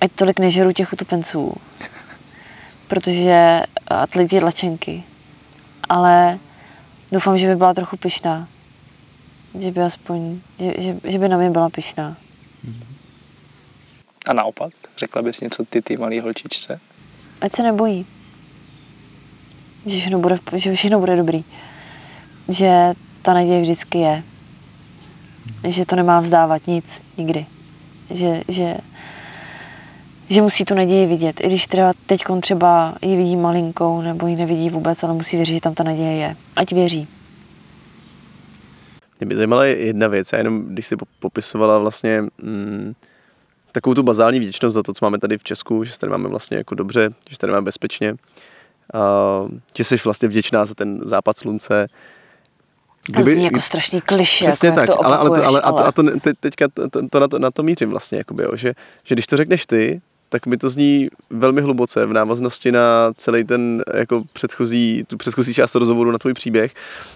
[0.00, 1.54] Ať tolik nežeru těch utopenců.
[2.88, 5.04] Protože a ty lidi lačenky.
[5.88, 6.38] Ale
[7.12, 8.48] doufám, že by byla trochu pyšná.
[9.58, 12.16] Že by aspoň, že, že, že by na mě byla pyšná.
[14.26, 16.80] A naopak, řekla bys něco ty, ty malý holčičce?
[17.40, 18.06] Ať se nebojí.
[19.86, 21.44] Že všechno bude, že všechno bude dobrý.
[22.48, 24.22] Že ta naděje vždycky je.
[25.68, 27.46] Že to nemá vzdávat nic, nikdy.
[28.10, 28.76] Že, že,
[30.28, 31.40] že musí tu naději vidět.
[31.40, 35.54] I když třeba teď třeba ji vidí malinkou, nebo ji nevidí vůbec, ale musí věřit,
[35.54, 36.36] že tam ta naděje je.
[36.56, 37.08] Ať věří.
[39.20, 42.94] Mě by zajímala jedna věc, já jenom když si popisovala vlastně mm,
[43.72, 46.28] takovou tu bazální vděčnost za to, co máme tady v Česku, že se tady máme
[46.28, 48.14] vlastně jako dobře, že se tady máme bezpečně,
[49.74, 51.86] že jsi vlastně vděčná za ten západ slunce.
[53.14, 55.72] To zní jako strašný kliše, Přesně jako tak, to ale, ale, to, opakuješ, ale, a
[55.72, 58.42] to, a to, te, teďka to, to, to, na to, na to mířím vlastně, jakoby,
[58.42, 58.74] jo, že,
[59.04, 63.44] že když to řekneš ty, tak mi to zní velmi hluboce v návaznosti na celý
[63.44, 66.74] ten jako předchozí, tu předchozí část rozhovoru na tvůj příběh,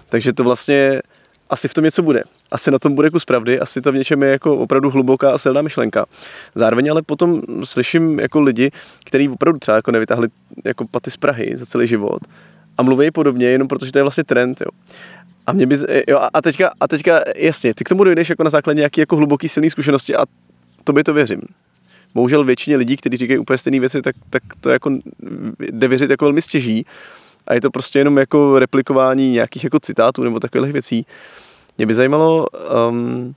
[0.09, 1.01] takže to vlastně
[1.49, 2.23] asi v tom něco bude.
[2.51, 5.37] Asi na tom bude kus pravdy, asi to v něčem je jako opravdu hluboká a
[5.37, 6.05] silná myšlenka.
[6.55, 8.71] Zároveň ale potom slyším jako lidi,
[9.05, 10.27] kteří opravdu třeba jako nevytáhli
[10.65, 12.19] jako paty z Prahy za celý život
[12.77, 14.61] a mluví podobně, jenom protože to je vlastně trend.
[14.61, 14.67] Jo.
[15.47, 15.77] A mě by,
[16.07, 19.15] jo, a teďka, a teďka, jasně, ty k tomu dojdeš jako na základě nějaký jako
[19.15, 20.25] hluboký silný zkušenosti a
[20.83, 21.41] to by to věřím.
[22.15, 24.97] Bohužel většině lidí, kteří říkají úplně stejné věci, tak, tak to jako
[25.59, 26.85] jde věřit jako velmi stěží.
[27.47, 31.05] A je to prostě jenom jako replikování nějakých jako citátů nebo takových věcí.
[31.81, 32.47] Mě by zajímalo,
[32.89, 33.33] um,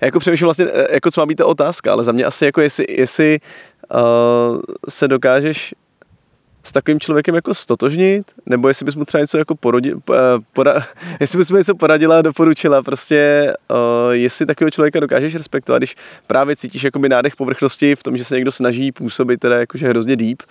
[0.00, 2.44] já jako přemýšlím vlastně, eh, jako co má být ta otázka, ale za mě asi
[2.44, 3.40] jako jestli, jestli
[3.94, 5.74] uh, se dokážeš
[6.62, 10.14] s takovým člověkem jako stotožnit, nebo jestli bys mu třeba něco jako porodi, eh,
[10.52, 10.86] pora,
[11.20, 15.96] jestli bys mu něco poradila a doporučila, prostě uh, jestli takového člověka dokážeš respektovat, když
[16.26, 20.16] právě cítíš jakoby nádech povrchnosti v tom, že se někdo snaží působit teda jakože hrozně
[20.16, 20.42] deep,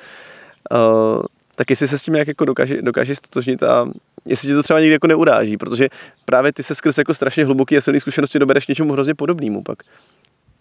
[0.72, 1.24] uh,
[1.56, 3.88] tak jestli se s tím nějak jako dokáže, dokážeš stotožnit a
[4.26, 5.90] jestli tě to třeba někdy jako neuráží, protože
[6.26, 9.78] právě ty se skrz jako strašně hluboký a silný zkušenosti dobereš něčemu hrozně podobnému pak.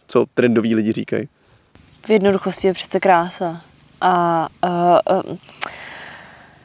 [0.08, 1.28] Co trendoví lidi říkají.
[2.06, 3.62] V jednoduchosti je přece krása.
[4.00, 5.36] a uh, uh,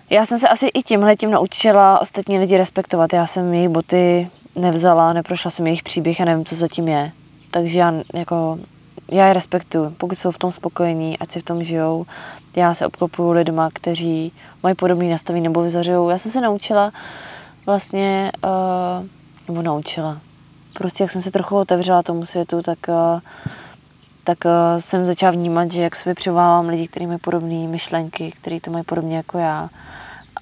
[0.10, 3.14] já jsem se asi i tímhle tím naučila ostatní lidi respektovat.
[3.14, 7.12] Já jsem jejich boty nevzala, neprošla jsem jejich příběh a nevím, co zatím je.
[7.52, 8.60] Takže já jako
[9.12, 9.96] já je respektuju.
[9.98, 12.06] Pokud jsou v tom spokojení, ať si v tom žijou.
[12.56, 14.32] Já se obklopuju lidma, kteří
[14.64, 16.10] mají podobný nastavení nebo vyzařují.
[16.10, 16.92] Já jsem se naučila
[17.66, 19.06] vlastně, uh,
[19.48, 20.18] nebo naučila,
[20.74, 23.20] prostě jak jsem se trochu otevřela tomu světu, tak, uh,
[24.24, 28.60] tak uh, jsem začala vnímat, že jak sobě přivolávám lidi, kteří mají podobné myšlenky, kteří
[28.60, 29.70] to mají podobně jako já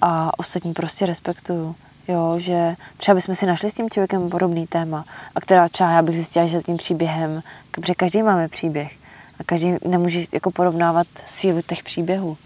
[0.02, 1.74] a ostatní prostě respektuju.
[2.08, 5.04] Jo, že třeba bychom si našli s tím člověkem podobný téma
[5.34, 8.92] a která třeba já bych zjistila, že za tím příběhem, protože každý máme příběh
[9.40, 12.36] a každý nemůže jako porovnávat sílu těch příběhů.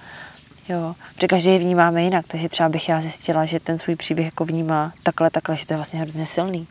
[0.68, 4.26] Jo, protože každý je vnímáme jinak, takže třeba bych já zjistila, že ten svůj příběh
[4.26, 6.66] jako vnímá takhle, takhle, že to je vlastně hrozně silný.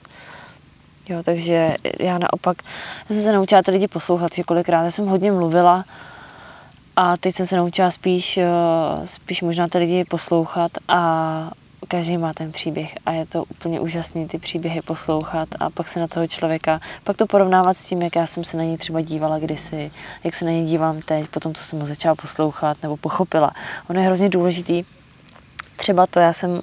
[1.09, 2.57] Jo, takže já naopak
[3.09, 5.83] já jsem se naučila ty lidi poslouchat, že kolikrát jsem hodně mluvila
[6.95, 8.47] a teď jsem se naučila spíš, eh,
[9.05, 11.51] spíš možná ty lidi poslouchat a
[11.89, 15.99] každý má ten příběh a je to úplně úžasný ty příběhy poslouchat a pak se
[15.99, 19.01] na toho člověka, pak to porovnávat s tím, jak já jsem se na něj třeba
[19.01, 19.91] dívala kdysi,
[20.23, 23.51] jak se na něj dívám teď, potom to jsem mu začala poslouchat nebo pochopila.
[23.89, 24.83] Ono je hrozně důležitý,
[25.75, 26.61] třeba to, já jsem uh,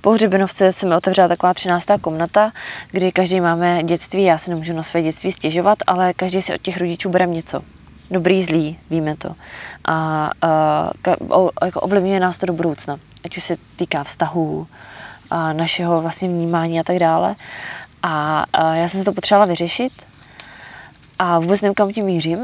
[0.00, 1.86] po hřebenovce se mi otevřela taková 13.
[2.00, 2.50] komnata,
[2.90, 6.60] kdy každý máme dětství, já se nemůžu na své dětství stěžovat, ale každý si od
[6.60, 7.62] těch rodičů bere něco.
[8.10, 9.34] Dobrý, zlý, víme to.
[9.84, 10.30] A
[11.32, 14.66] uh, jako ovlivňuje nás to do budoucna ať už se týká vztahů,
[15.30, 17.34] a našeho vlastně vnímání a tak dále.
[18.02, 19.92] A, a já jsem se to potřebovala vyřešit
[21.18, 22.38] a vůbec nevím, kam tím mířím.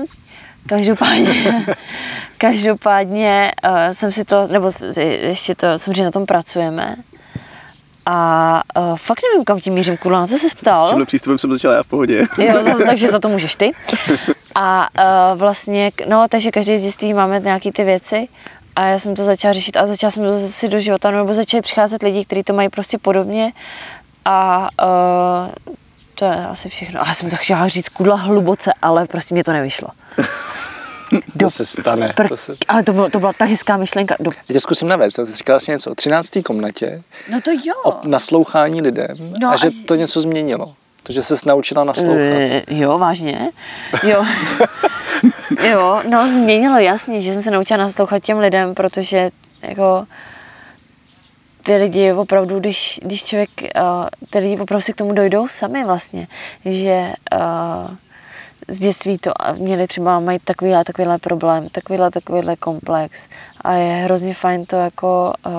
[0.67, 1.67] Každopádně,
[2.39, 6.97] každopádně uh, jsem si to, nebo ještě to, samozřejmě na tom pracujeme.
[8.07, 10.87] A uh, fakt nevím, kam tím mířím, kurva, na co jsi ptal?
[10.87, 12.27] S tímhle přístupem jsem začala já v pohodě.
[12.39, 12.55] jo,
[12.87, 13.73] takže za to můžeš ty.
[14.55, 14.89] A
[15.33, 18.29] uh, vlastně, no, takže každý z dětství máme nějaké ty věci
[18.77, 21.63] a já jsem to začala řešit a začala jsem to si do života, nebo začali
[21.63, 23.53] přicházet lidi, kteří to mají prostě podobně
[24.25, 25.75] a uh,
[26.15, 27.03] to je asi všechno.
[27.03, 29.89] A já jsem to chtěla říct kudla hluboce, ale prostě mě to nevyšlo.
[31.13, 32.09] Do, to se stane.
[32.09, 32.57] Pr- to se...
[32.69, 34.17] Ale to, bylo, to byla tak hezká myšlenka.
[34.21, 34.31] Do...
[34.49, 36.31] Já tě zkusím navést, ty říkala vlastně něco o 13.
[36.45, 37.03] komnatě.
[37.29, 37.75] No to jo.
[37.85, 39.75] O naslouchání lidem no a že až...
[39.87, 40.75] to něco změnilo.
[41.03, 42.21] To, že jsi naučila naslouchat.
[42.21, 43.51] E, jo, vážně.
[44.03, 44.25] Jo.
[45.61, 49.31] jo, no změnilo jasně, že jsem se naučila naslouchat těm lidem, protože
[49.63, 50.07] jako
[51.63, 55.85] ty lidi opravdu, když, když člověk, uh, ty lidi opravdu si k tomu dojdou sami
[55.85, 56.27] vlastně,
[56.65, 57.95] že uh,
[58.69, 63.27] z dětství to měli třeba, mají takovýhle, takovýhle problém, takovýhle, takovýhle komplex
[63.61, 65.53] a je hrozně fajn to jako uh,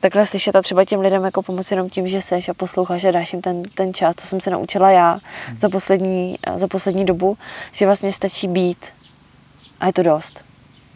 [0.00, 3.10] takhle slyšet a třeba těm lidem jako pomoci jenom tím, že seš a posloucháš a
[3.10, 5.18] dáš jim ten, ten čas, co jsem se naučila já
[5.60, 7.36] za poslední, za poslední dobu,
[7.72, 8.86] že vlastně stačí být
[9.82, 10.44] a je to dost.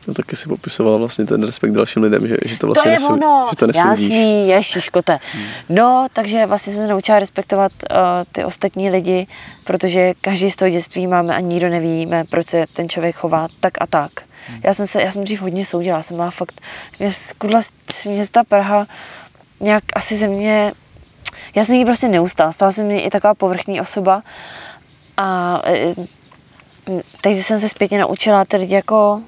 [0.08, 2.94] No taky si popisovala vlastně ten respekt dalším lidem, že, že to vlastně to je
[2.94, 3.46] nesou, ono.
[3.50, 3.66] že to.
[3.78, 5.18] Jasný, ježiškote.
[5.32, 5.44] Hmm.
[5.68, 7.96] No, takže vlastně jsem se naučila respektovat uh,
[8.32, 9.26] ty ostatní lidi,
[9.64, 13.72] protože každý z toho dětství máme a nikdo nevíme, proč se ten člověk chová tak
[13.80, 14.10] a tak.
[14.48, 14.60] Hmm.
[14.64, 16.60] Já jsem se, já jsem dřív hodně soudila, jsem má fakt,
[16.98, 17.60] mě skudla
[18.04, 18.86] města Praha
[19.60, 20.72] nějak asi ze mě,
[21.54, 24.22] já jsem jí prostě neustala, stala se mě i taková povrchní osoba
[25.16, 25.94] a e,
[27.20, 29.20] teď jsem se zpětně naučila ty lidi jako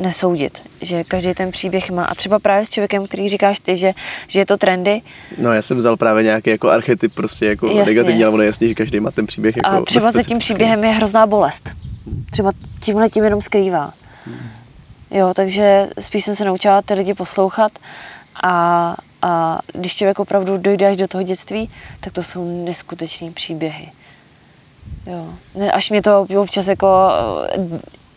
[0.00, 2.04] nesoudit, že každý ten příběh má.
[2.04, 3.92] A třeba právě s člověkem, který říkáš ty, že,
[4.28, 5.02] že je to trendy.
[5.38, 7.84] No já jsem vzal právě nějaký jako archetyp prostě jako jasně.
[7.84, 10.38] negativní, ale ono je jasný, že každý má ten příběh jako A třeba za tím
[10.38, 11.70] příběhem je hrozná bolest.
[12.30, 12.50] Třeba
[12.80, 13.92] tímhle tím jenom skrývá.
[15.10, 17.72] Jo, takže spíš jsem se naučila ty lidi poslouchat
[18.42, 23.92] a, a když člověk opravdu dojde až do toho dětství, tak to jsou neskutečné příběhy.
[25.06, 25.34] Jo.
[25.72, 26.88] Až mě to občas jako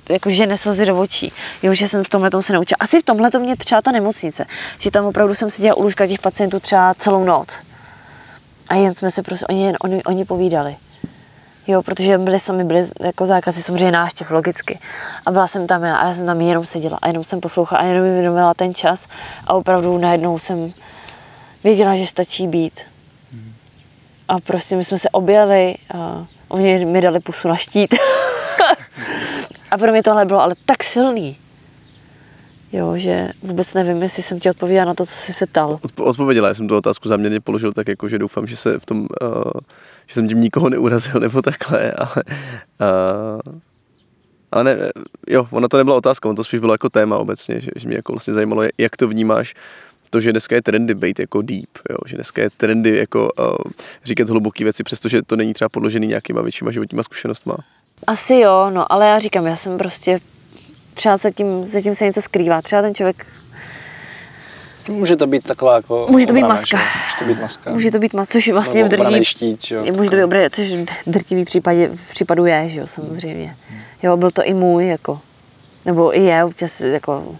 [0.09, 1.31] jako že neslzy do očí.
[1.63, 2.77] Jo, že jsem v tomhle se naučila.
[2.79, 4.45] Asi v tomhle to mě třeba ta nemocnice,
[4.79, 7.47] že tam opravdu jsem seděla u lůžka těch pacientů třeba celou noc.
[8.67, 10.75] A jen jsme se prostě, oni, jen, oni, oni povídali.
[11.67, 14.79] Jo, protože byli sami, byli jako zákazy samozřejmě náštěv, logicky.
[15.25, 17.81] A byla jsem tam já a já jsem tam jenom seděla a jenom jsem poslouchala
[17.81, 19.07] a jenom mi věnovala ten čas
[19.47, 20.73] a opravdu najednou jsem
[21.63, 22.81] věděla, že stačí být.
[24.27, 27.95] A prostě my jsme se objeli a oni mi dali pusu na štít.
[29.71, 31.37] a pro mě tohle bylo ale tak silný.
[32.73, 35.79] Jo, že vůbec nevím, jestli jsem ti odpověděla na to, co jsi se ptal.
[35.97, 38.99] Odpověděla, já jsem tu otázku záměrně položil tak, jako, že doufám, že se v tom,
[38.99, 39.51] uh,
[40.07, 42.23] že jsem tím nikoho neurazil nebo takhle, ale,
[42.81, 43.53] uh,
[44.51, 44.77] ale ne,
[45.27, 47.97] jo, ona to nebyla otázka, on to spíš bylo jako téma obecně, že, že mě
[47.97, 49.53] jako vlastně zajímalo, jak to vnímáš,
[50.09, 51.97] to, že dneska je trendy být jako deep, jo?
[52.05, 53.55] že dneska je trendy jako uh,
[54.03, 57.57] říkat hluboké věci, přestože to není třeba podložený nějakýma většíma životníma zkušenostma.
[58.07, 60.19] Asi jo, no ale já říkám, já jsem prostě
[60.93, 62.61] třeba se tím, se tím se něco skrývá.
[62.61, 63.25] Třeba ten člověk,
[64.89, 66.77] Může to být taková jako Může to být obrana, maska.
[66.77, 66.83] že?
[66.83, 67.71] Může to být maska.
[67.71, 69.83] může to být mas, což je vlastně v Nebo drtivý, štít, že jo.
[69.95, 73.55] může to být obré, což v drtivý případě, v případu je, že jo, samozřejmě.
[74.03, 75.19] Jo, byl to i můj, jako,
[75.85, 77.35] nebo i je, občas, jako,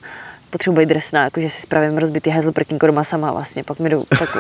[0.50, 3.90] potřebuji být drsná, jako, že si spravím rozbitý hezl prkínko doma sama vlastně, pak, mi
[3.90, 4.38] do, pak,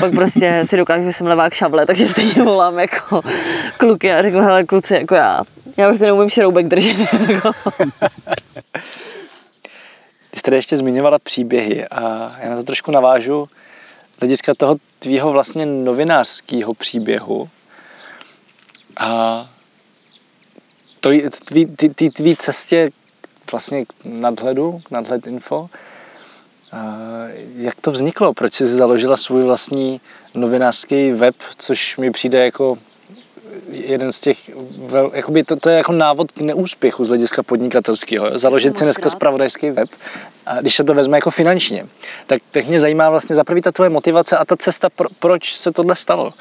[0.00, 3.22] pak prostě si dokážu, že jsem levák šavle, takže stejně volám jako
[3.76, 5.42] kluky a řeknu, hele kluci, jako já,
[5.76, 6.96] já prostě neumím šroubek držet.
[7.28, 7.52] Jako.
[10.30, 12.00] Ty jsi tady ještě zmiňovala příběhy a
[12.40, 13.48] já na to trošku navážu
[14.16, 17.48] z hlediska toho tvýho vlastně novinářského příběhu
[18.96, 19.48] a
[21.00, 21.10] to,
[21.44, 22.90] tvý, ty, ty tvý cestě
[23.52, 25.68] vlastně k nadhledu, k nadhled info.
[26.72, 26.86] A
[27.56, 28.34] jak to vzniklo?
[28.34, 30.00] Proč jsi založila svůj vlastní
[30.34, 32.78] novinářský web, což mi přijde jako
[33.68, 34.50] jeden z těch,
[34.86, 38.38] vel, jakoby to, to je jako návod k neúspěchu z hlediska podnikatelského.
[38.38, 39.90] Založit si dneska spravodajský web,
[40.46, 41.86] a když se to vezme jako finančně,
[42.26, 45.56] tak, tak mě zajímá vlastně za prvý ta tvoje motivace a ta cesta, pro, proč
[45.56, 46.32] se tohle stalo.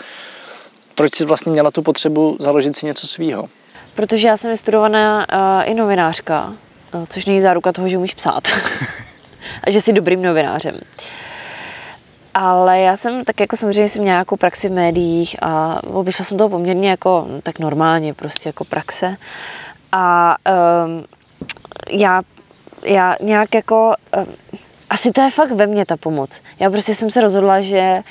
[0.95, 3.49] Proč jsi vlastně měla tu potřebu založit si něco svýho?
[3.95, 6.54] Protože já jsem vystudovaná uh, i novinářka,
[7.10, 8.48] což není záruka toho, že umíš psát.
[9.64, 10.76] a že jsi dobrým novinářem.
[12.34, 16.38] Ale já jsem tak jako samozřejmě jsem měla nějakou praxi v médiích a obešla jsem
[16.38, 19.16] toho poměrně jako no, tak normálně, prostě jako praxe.
[19.91, 20.36] A
[20.86, 21.06] um,
[21.89, 22.22] já,
[22.86, 24.26] já nějak jako, um,
[24.89, 26.41] asi to je fakt ve mně ta pomoc.
[26.60, 28.02] Já prostě jsem se rozhodla, že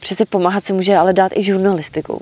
[0.00, 2.20] přece pomáhat se může ale dát i žurnalistikou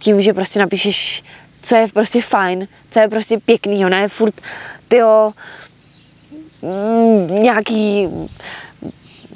[0.00, 1.22] tím, že prostě napíšeš,
[1.62, 4.34] co je prostě fajn, co je prostě pěkný, ne furt,
[4.88, 5.32] tyjo,
[6.62, 8.08] mm, nějaký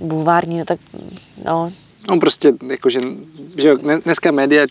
[0.00, 0.80] bulvární, no tak,
[1.44, 1.72] no,
[2.10, 3.00] No prostě, jakože,
[3.56, 4.66] že dneska média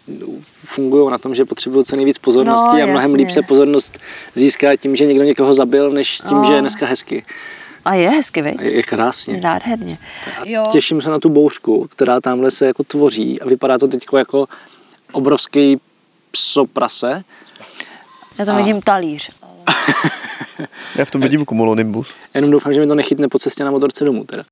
[0.66, 3.16] fungují na tom, že potřebují co nejvíc pozornosti No, a mnohem jasně.
[3.18, 3.98] líp se pozornost
[4.36, 6.44] získá tím, že někdo někoho zabil, než tím, No.
[6.48, 7.24] že je dneska hezky.
[7.86, 8.62] a je hezky, viď?
[8.62, 9.40] Je, je krásně.
[9.44, 9.98] Nádherně.
[10.46, 10.64] Jo.
[10.72, 14.46] Těším se na tu bouřku, která tamhle se jako tvoří a vypadá to teď jako
[15.12, 15.80] obrovský
[16.32, 17.24] psoprase.
[18.38, 19.32] Já tam A- vidím talíř.
[20.96, 22.16] Já v tom vidím cumulonimbus.
[22.34, 24.44] Jenom doufám, že mi to nechytne po cestě na motorce domů teda.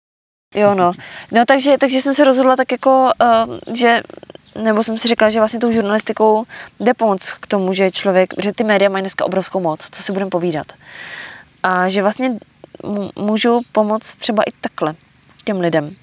[0.56, 0.92] Jo, no.
[1.32, 3.12] No takže, takže jsem se rozhodla tak jako,
[3.48, 4.02] uh, že
[4.64, 6.44] nebo jsem si říkala, že vlastně tou žurnalistikou
[6.80, 10.12] jde pomoc k tomu, že člověk, že ty média mají dneska obrovskou moc, co si
[10.12, 10.68] budeme povídat.
[11.64, 12.38] A že vlastně
[13.20, 14.96] můžu pomoct třeba i takhle
[15.46, 15.96] těm lidem.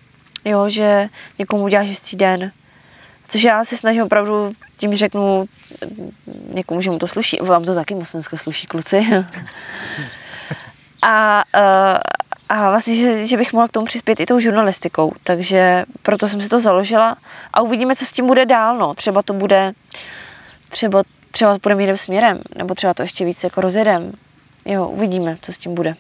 [0.45, 1.09] Jo, že
[1.39, 2.53] někomu uděláš hezčí den,
[3.29, 5.47] což já se snažím opravdu, tím řeknu
[6.55, 9.07] někomu, že mu to sluší, vám to taky moc dneska sluší, kluci.
[11.03, 11.99] a, uh,
[12.49, 16.43] a vlastně, že, že bych mohla k tomu přispět i tou žurnalistikou, takže proto jsem
[16.43, 17.17] si to založila
[17.53, 18.95] a uvidíme, co s tím bude dál, no.
[18.95, 19.73] Třeba to bude,
[20.69, 24.13] třeba, třeba to půjdeme jiným směrem, nebo třeba to ještě víc jako rozjedem.
[24.65, 25.97] Jo, uvidíme, co s tím bude.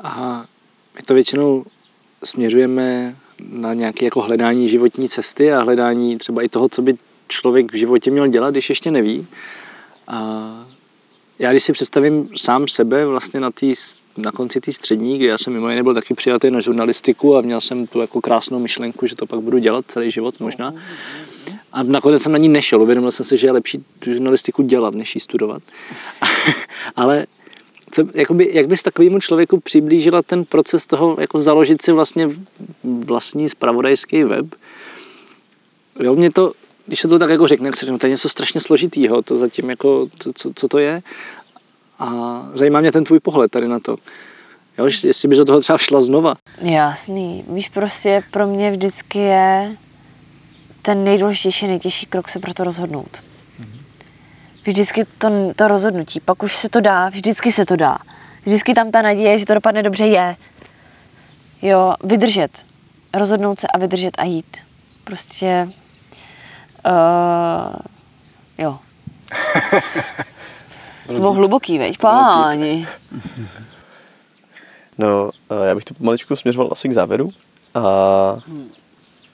[0.00, 0.44] A
[0.94, 1.64] my to většinou
[2.24, 3.14] směřujeme
[3.50, 6.94] na nějaké jako hledání životní cesty a hledání třeba i toho, co by
[7.28, 9.26] člověk v životě měl dělat, když ještě neví.
[10.08, 10.66] A
[11.38, 13.72] já když si představím sám sebe vlastně na, tý,
[14.16, 17.40] na konci té střední, kdy já jsem mimo jiné byl taky přijatý na žurnalistiku a
[17.40, 20.74] měl jsem tu jako krásnou myšlenku, že to pak budu dělat celý život možná.
[21.72, 24.94] A nakonec jsem na ní nešel, uvědomil jsem si, že je lepší tu žurnalistiku dělat,
[24.94, 25.62] než ji studovat.
[26.96, 27.26] Ale
[27.92, 32.28] co, jakoby, jak bys takovému člověku přiblížila ten proces toho, jako založit si vlastně
[32.84, 34.46] vlastní spravodajský web?
[36.00, 36.52] Jo, mě to,
[36.86, 40.32] když se to tak jako řekne, to je něco strašně složitýho, to zatím jako, co,
[40.32, 41.02] co, co to je?
[41.98, 43.96] A zajímá mě ten tvůj pohled tady na to.
[44.78, 46.34] Jo, jestli bys do toho třeba šla znova.
[46.58, 47.44] Jasný.
[47.48, 49.76] Víš, prostě pro mě vždycky je
[50.82, 53.31] ten nejdůležitější, nejtěžší krok se pro to rozhodnout.
[54.64, 57.98] Vždycky to, to rozhodnutí, pak už se to dá, vždycky se to dá.
[58.46, 60.36] Vždycky tam ta naděje, že to dopadne dobře, je.
[61.62, 62.62] Jo, vydržet.
[63.14, 64.56] Rozhodnout se a vydržet a jít.
[65.04, 65.68] Prostě,
[66.86, 67.74] uh,
[68.58, 68.78] jo.
[71.06, 72.82] To bylo hluboký, veď, páni.
[74.98, 77.30] No, a já bych to pomaličku směřoval asi k závěru.
[77.74, 77.82] A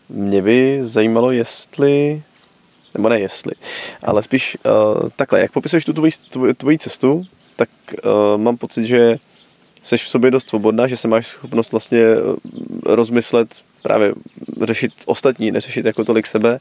[0.08, 2.22] mě by zajímalo, jestli,
[2.98, 3.52] nebo ne jestli,
[4.02, 7.24] ale spíš uh, takhle, jak popisuješ tu tvoji, tvoji, tvoji cestu,
[7.56, 7.68] tak
[8.04, 9.18] uh, mám pocit, že
[9.82, 13.48] jsi v sobě dost svobodná, že se máš schopnost vlastně eh, rozmyslet,
[13.82, 14.12] právě
[14.62, 16.58] řešit ostatní, neřešit jako tolik sebe.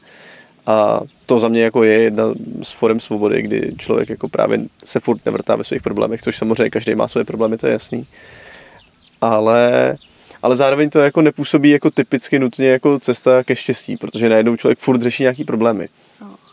[0.66, 2.24] A to za mě jako je jedna
[2.62, 6.70] z forem svobody, kdy člověk jako právě se furt nevrtá ve svých problémech, což samozřejmě
[6.70, 8.06] každý má své problémy, to je jasný
[9.20, 9.96] ale,
[10.42, 14.78] ale zároveň to jako nepůsobí jako typicky nutně jako cesta ke štěstí, protože najednou člověk
[14.78, 15.88] furt řeší nějaký problémy.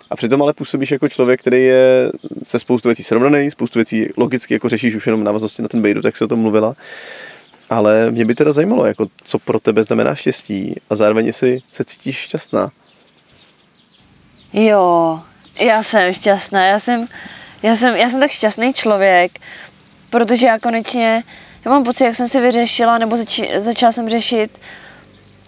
[0.09, 2.11] A přitom ale působíš jako člověk, který je
[2.43, 6.01] se spoustu věcí srovnaný, spoustu věcí logicky jako řešíš už jenom návaznosti na ten bejdu,
[6.01, 6.75] tak se o tom mluvila.
[7.69, 11.83] Ale mě by teda zajímalo, jako co pro tebe znamená štěstí a zároveň jestli se
[11.83, 12.71] cítíš šťastná.
[14.53, 15.19] Jo,
[15.59, 17.07] já jsem šťastná, já jsem,
[17.63, 19.39] já jsem, já jsem tak šťastný člověk,
[20.09, 21.23] protože já konečně,
[21.65, 24.59] já mám pocit, jak jsem si vyřešila, nebo zač, začala jsem řešit,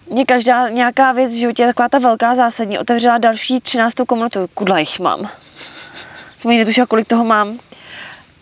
[0.10, 4.80] mě každá nějaká věc v životě, taková ta velká zásadní, otevřela další třináctou komunitu, kudla
[4.80, 5.30] jich mám.
[6.38, 7.60] Jsem ani netušila, kolik toho mám.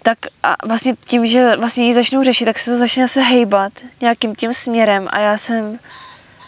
[0.02, 3.74] Tak a vlastně tím, že vlastně ji začnu řešit, tak se to začne se hejbat
[4.02, 5.80] nějakým tím směrem a já jsem,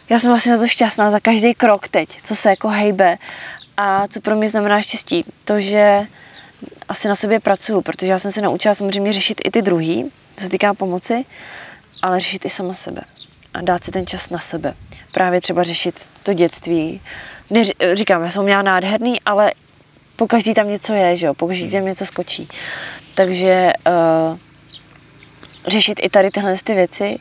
[0.10, 3.18] já jsem vlastně na to šťastná za každý krok teď, co se jako hejbe.
[3.78, 5.26] A co pro mě znamená štěstí?
[5.46, 6.08] To, že
[6.90, 10.44] asi na sobě pracuju, protože já jsem se naučila samozřejmě řešit i ty druhý, co
[10.44, 11.26] se týká pomoci,
[12.02, 13.02] ale řešit i sama sebe
[13.58, 14.74] a dát si ten čas na sebe.
[15.12, 17.02] Právě třeba řešit to dětství.
[17.50, 19.52] Neři, říkám, já jsem měla nádherný, ale
[20.16, 21.34] po každý tam něco je, že jo?
[21.34, 22.48] po každý tam něco skočí.
[23.16, 24.38] Takže uh,
[25.68, 27.20] řešit i tady tyhle ty věci,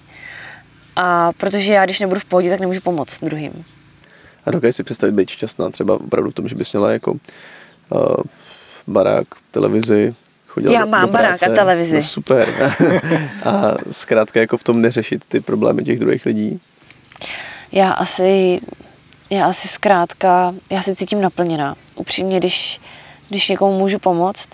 [0.97, 3.65] a protože já, když nebudu v pohodě, tak nemůžu pomoct druhým.
[4.47, 8.17] A dokážeš si představit být šťastná třeba opravdu v tom, že bys měla jako uh,
[8.87, 10.15] barák, televizi,
[10.57, 11.97] chodila Já do, mám do barák a televizi.
[11.97, 12.49] No super.
[13.45, 16.61] a zkrátka jako v tom neřešit ty problémy těch druhých lidí.
[17.73, 18.61] Já asi,
[19.31, 21.75] já asi zkrátka, já se cítím naplněná.
[21.95, 22.81] Upřímně, když,
[23.29, 24.49] když někomu můžu pomoct,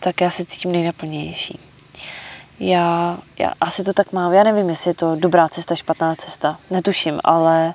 [0.00, 1.58] tak já se cítím nejnaplněnější.
[2.60, 4.32] Já, já asi to tak mám.
[4.32, 6.58] Já nevím, jestli je to dobrá cesta, špatná cesta.
[6.70, 7.74] Netuším, ale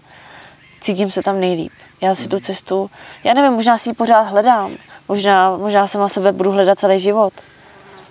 [0.81, 1.71] cítím se tam nejlíp.
[2.01, 2.89] Já si tu cestu,
[3.23, 4.71] já nevím, možná si ji pořád hledám.
[5.07, 7.33] Možná, možná sama sebe budu hledat celý život.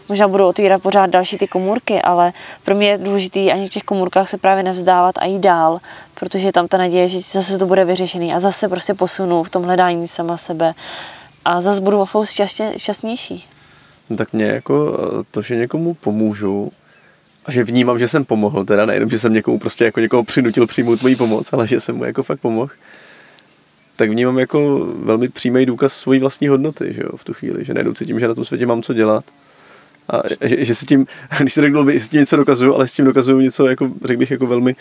[0.09, 2.33] Možná budu otvírat pořád další ty komůrky, ale
[2.65, 5.81] pro mě je důležité ani v těch komůrkách se právě nevzdávat a jít dál,
[6.15, 9.51] protože je tam ta naděje, že zase to bude vyřešený a zase prostě posunu v
[9.51, 10.75] tom hledání sama sebe
[11.45, 13.47] a zase budu o šťastně, šťastnější.
[14.11, 14.99] No tak mě jako
[15.31, 16.73] to, že někomu pomůžu
[17.47, 20.67] a že vnímám, že jsem pomohl, teda nejenom, že jsem někomu prostě jako někoho přinutil
[20.67, 22.73] přijmout moji pomoc, ale že jsem mu jako fakt pomohl,
[23.97, 27.75] tak vnímám jako velmi přímý důkaz svojí vlastní hodnoty, že jo, v tu chvíli, že
[27.75, 29.25] najednou cítím, že na tom světě mám co dělat.
[30.09, 31.07] A že, že si tím,
[31.39, 34.31] když se řekl, s tím něco dokazuju, ale s tím dokazuju něco, jako, řekl bych,
[34.31, 34.77] jako velmi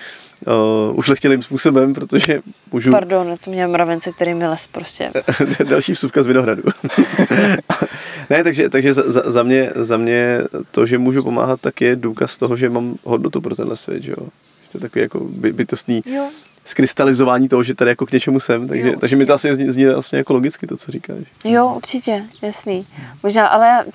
[0.48, 2.92] uh, ušlechtilým způsobem, protože můžu...
[2.92, 5.12] Pardon, to mě mravence, který mi les prostě.
[5.70, 6.64] Další vsuvka z Vinohradu.
[8.30, 12.38] ne, takže, takže za, za, mě, za mě to, že můžu pomáhat, tak je důkaz
[12.38, 14.28] toho, že mám hodnotu pro tenhle svět, že jo.
[14.64, 16.30] Že to je takový jako by, bytostný Jo.
[16.66, 19.72] skrystalizování toho, že tady jako k něčemu jsem, takže, Jo, takže mi to asi zní,
[19.72, 21.18] zní vlastně jako logicky to, co říkáš.
[21.44, 22.88] Jo, určitě, jasný.
[23.24, 23.86] Možná, ale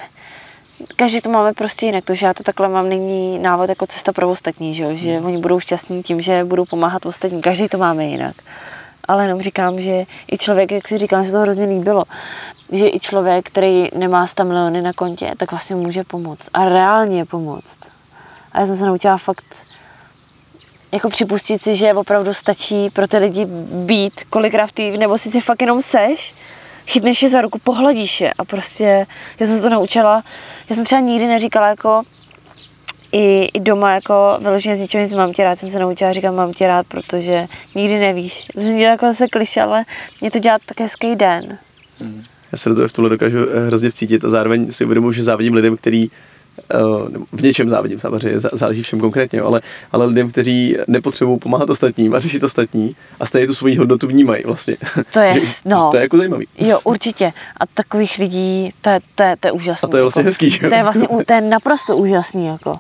[0.97, 2.05] každý to máme prostě jinak.
[2.05, 4.91] To, že já to takhle mám, není návod jako cesta pro ostatní, že, jo?
[4.95, 7.43] že oni budou šťastní tím, že budou pomáhat ostatním.
[7.43, 8.37] Každý to máme jinak.
[9.09, 12.05] Ale jenom říkám, že i člověk, jak si říkám, se to hrozně líbilo,
[12.72, 16.49] že i člověk, který nemá 100 miliony na kontě, tak vlastně může pomoct.
[16.55, 17.79] A reálně pomoct.
[18.53, 19.45] A já jsem se naučila fakt
[20.93, 23.47] jako připustit si, že opravdu stačí pro ty lidi
[23.87, 26.35] být kolikrát tý, nebo si si fakt jenom seš,
[26.87, 29.07] chytneš je za ruku, pohladíš je a prostě,
[29.41, 30.22] já jsem se to naučila,
[30.71, 32.03] já jsem třeba nikdy neříkala jako
[33.12, 36.33] i, i doma jako vyloženě z ničeho nic mám tě rád, jsem se naučila říkat
[36.33, 38.47] mám tě rád, protože nikdy nevíš.
[38.55, 39.85] To zní jako zase kliše, ale
[40.21, 41.59] mě to dělá tak hezký den.
[42.53, 45.23] Já se do toho v tohle dokážu eh, hrozně vcítit a zároveň si uvědomuji, že
[45.23, 46.11] závidím lidem, který
[47.33, 49.61] v něčem závidím samozřejmě, zá- záleží všem konkrétně, ale,
[49.93, 54.43] ale lidem, kteří nepotřebují pomáhat ostatním a řešit ostatní a stejně tu svoji hodnotu vnímají
[54.47, 54.77] vlastně.
[55.12, 55.89] To je, Že- no.
[55.91, 56.47] To je jako zajímavý.
[56.59, 57.33] Jo, určitě.
[57.61, 59.87] A takových lidí, to je, to je, to je úžasný.
[59.87, 60.69] A to je vlastně jako, hezký, že jo?
[60.71, 62.77] To je vlastně, to je naprosto úžasný, jako.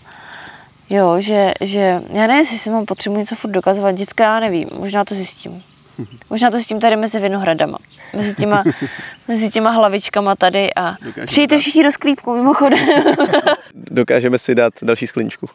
[0.90, 4.68] Jo, že, že já nevím, jestli si mám potřebu něco furt dokazovat, děcka já nevím,
[4.78, 5.62] možná to zjistím.
[6.30, 7.78] Možná to zjistím tady mezi vinohradama,
[8.16, 8.64] mezi těma,
[9.28, 11.60] mezi těma hlavičkama tady a Dokážeme přijďte dát.
[11.60, 12.78] všichni do sklípku mimochodem.
[13.74, 15.46] Dokážeme si dát další skleničku.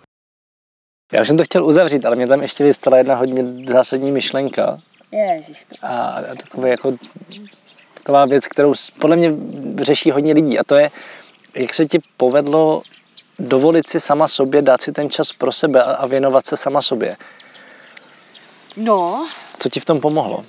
[1.13, 4.77] Já už jsem to chtěl uzavřít, ale mě tam ještě vystala jedna hodně zásadní myšlenka.
[5.11, 5.65] Ježiško.
[5.81, 6.97] A takové jako,
[7.93, 9.31] taková věc, kterou s- podle mě
[9.81, 10.59] řeší hodně lidí.
[10.59, 10.91] A to je,
[11.55, 12.81] jak se ti povedlo
[13.39, 16.81] dovolit si sama sobě, dát si ten čas pro sebe a, a věnovat se sama
[16.81, 17.15] sobě.
[18.77, 19.27] No,
[19.63, 20.45] Co ti v tom pomohlo?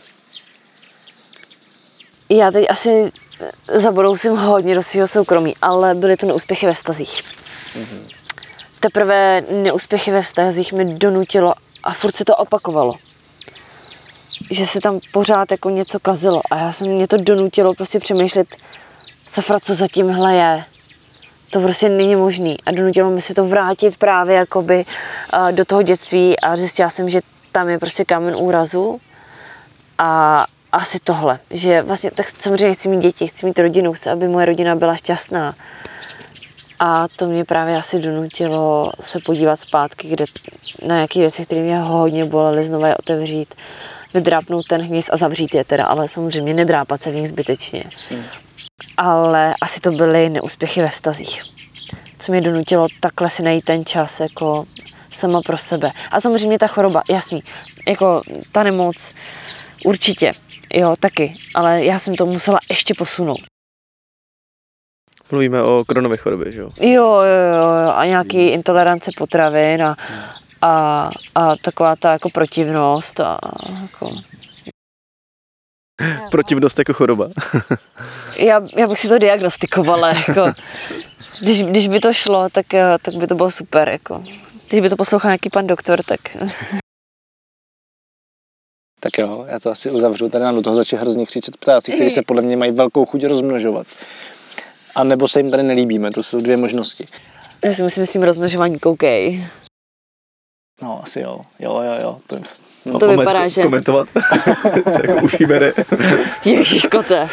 [2.31, 3.11] já teď asi
[3.81, 7.23] zabrousím hodně do svého soukromí, ale byly to neúspěchy ve vztazích.
[8.81, 12.95] Teprve neúspěchy ve vztazích mi donutilo a furt se to opakovalo.
[14.51, 18.57] Že se tam pořád jako něco kazilo a já jsem mě to donutilo prostě přemýšlet,
[19.29, 20.65] safra, co za tímhle je.
[21.51, 24.85] To prostě není možný a donutilo mi se to vrátit právě jakoby
[25.33, 27.21] eh, do toho dětství a zjistila jsem, že
[27.55, 29.01] tam je prostě kámen úrazu
[29.99, 34.29] a, asi tohle, že vlastně tak samozřejmě chci mít děti, chci mít rodinu, chci, aby
[34.29, 35.55] moje rodina byla šťastná.
[36.81, 40.25] A to mě právě asi donutilo se podívat zpátky, kde
[40.87, 43.55] na nějaké věci, které mě hodně bolely, znovu je otevřít,
[44.15, 47.85] vydrápnout ten hníz a zavřít je teda, ale samozřejmě nedrápat se v nich zbytečně.
[48.11, 48.25] Hmm.
[48.97, 51.43] Ale asi to byly neúspěchy ve stazích,
[52.19, 54.65] co mě donutilo takhle si najít ten čas jako
[55.15, 55.91] sama pro sebe.
[56.11, 57.43] A samozřejmě ta choroba, jasný,
[57.89, 58.21] jako
[58.53, 58.97] ta nemoc,
[59.85, 60.31] určitě,
[60.75, 63.41] jo, taky, ale já jsem to musela ještě posunout.
[65.31, 66.71] Mluvíme o koronové chorobě, že jo?
[66.81, 69.97] Jo, jo, jo, a nějaký intolerance potravin a,
[70.63, 73.39] a, a taková ta jako protivnost a
[73.83, 74.11] jako...
[76.31, 77.29] Protivnost jako choroba.
[78.39, 80.53] já, já bych si to diagnostikovala, jako,
[81.41, 82.67] když, když by to šlo, tak,
[83.03, 84.23] tak by to bylo super, jako.
[84.75, 86.21] Když by to poslouchal nějaký pan doktor, tak...
[89.01, 90.29] Tak jo, já to asi uzavřu.
[90.29, 93.25] Tady nám do toho začne hrozně křičet ptáci, kteří se podle mě mají velkou chuť
[93.25, 93.87] rozmnožovat.
[94.95, 97.07] A nebo se jim tady nelíbíme, to jsou dvě možnosti.
[97.65, 99.47] Já si myslím, že s tím rozmnožování koukej.
[100.83, 101.41] No, asi jo.
[101.59, 102.19] Jo, jo, jo.
[102.27, 102.39] To,
[102.85, 103.63] no, to vypadá, že...
[103.63, 104.09] Komentovat,
[104.93, 105.73] co jako uší bere.
[106.91, 107.29] kote.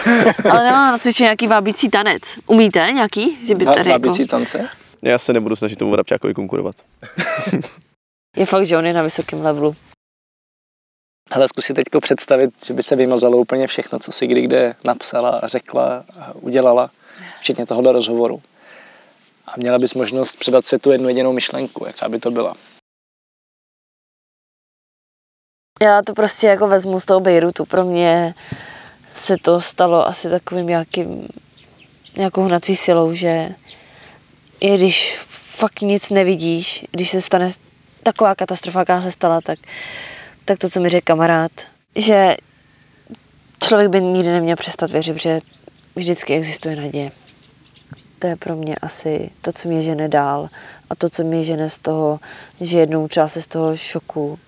[0.51, 2.21] Ale nemám na cvičení nějaký vábící tanec.
[2.47, 3.37] Umíte nějaký?
[3.45, 4.31] Že by tady vábící jako...
[4.31, 4.69] tance?
[5.01, 6.75] Já se nebudu snažit tomu Vrabčákovi konkurovat.
[8.35, 9.75] je fakt, že on je na vysokém levelu.
[11.31, 15.41] Ale zkusit teď představit, že by se vymazalo úplně všechno, co si kdy kde napsala,
[15.43, 16.91] řekla, udělala,
[17.39, 18.41] včetně tohohle rozhovoru.
[19.47, 22.55] A měla bys možnost předat světu jednu jedinou myšlenku, jaká by to byla.
[25.81, 27.65] Já to prostě jako vezmu z toho Bejrutu.
[27.65, 28.33] Pro mě
[29.13, 31.27] se to stalo asi takovým nějakým,
[32.15, 33.55] nějakou hnací silou, že
[34.61, 35.19] i když
[35.55, 37.51] fakt nic nevidíš, když se stane
[38.03, 39.59] taková katastrofa, jaká se stala, tak,
[40.45, 41.51] tak to, co mi řekl kamarád,
[41.95, 42.37] že
[43.63, 45.39] člověk by nikdy neměl přestat věřit, že
[45.95, 47.11] vždycky existuje naděje.
[48.19, 50.49] To je pro mě asi to, co mě žene dál
[50.89, 52.19] a to, co mě žene z toho,
[52.61, 54.39] že jednou třeba se z toho šoku,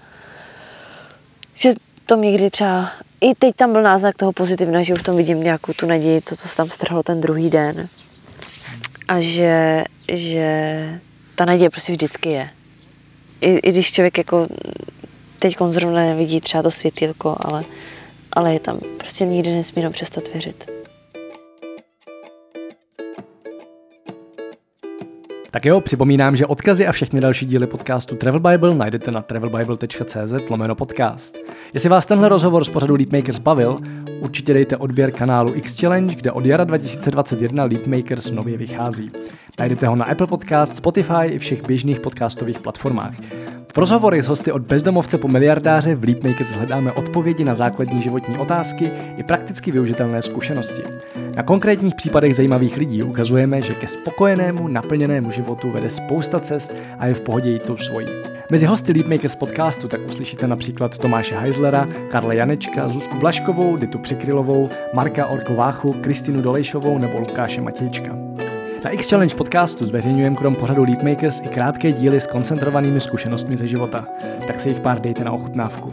[1.55, 1.73] že
[2.05, 2.91] to někdy třeba,
[3.21, 6.35] i teď tam byl náznak toho pozitivna, že už tam vidím nějakou tu naději, to,
[6.35, 7.87] co se tam strhlo ten druhý den.
[9.07, 9.83] A že,
[10.17, 10.99] že
[11.35, 12.49] ta naděje prostě vždycky je.
[13.41, 14.47] I, i když člověk jako
[15.39, 17.63] teď zrovna nevidí třeba to světýlko, ale,
[18.33, 18.79] ale je tam.
[18.97, 20.71] Prostě nikdy nesmí přestat věřit.
[25.53, 30.49] Tak jo, připomínám, že odkazy a všechny další díly podcastu Travel Bible najdete na travelbible.cz
[30.49, 31.37] lomeno podcast.
[31.73, 33.77] Jestli vás tenhle rozhovor z pořadu Leapmakers bavil,
[34.19, 39.11] určitě dejte odběr kanálu X Challenge, kde od jara 2021 Leapmakers nově vychází.
[39.59, 43.13] Najdete ho na Apple Podcast, Spotify i všech běžných podcastových platformách.
[43.73, 48.37] V rozhovorech s hosty od bezdomovce po miliardáře v Leapmakers hledáme odpovědi na základní životní
[48.37, 50.81] otázky i prakticky využitelné zkušenosti.
[51.35, 57.07] Na konkrétních případech zajímavých lidí ukazujeme, že ke spokojenému, naplněnému životu vede spousta cest a
[57.07, 58.07] je v pohodě jít tou svojí.
[58.51, 64.69] Mezi hosty Leapmakers podcastu tak uslyšíte například Tomáše Heislera, Karla Janečka, Zuzku Blaškovou, Ditu Přikrylovou,
[64.93, 68.17] Marka Orkováchu, Kristinu Dolejšovou nebo Lukáše Matějčka.
[68.83, 73.67] Na X Challenge podcastu zveřejňujeme krom pořadu Leapmakers i krátké díly s koncentrovanými zkušenostmi ze
[73.67, 74.07] života,
[74.47, 75.91] tak se jich pár dejte na ochutnávku.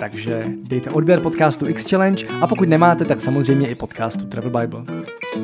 [0.00, 4.82] Takže dejte odběr podcastu X Challenge a pokud nemáte, tak samozřejmě i podcastu Travel Bible.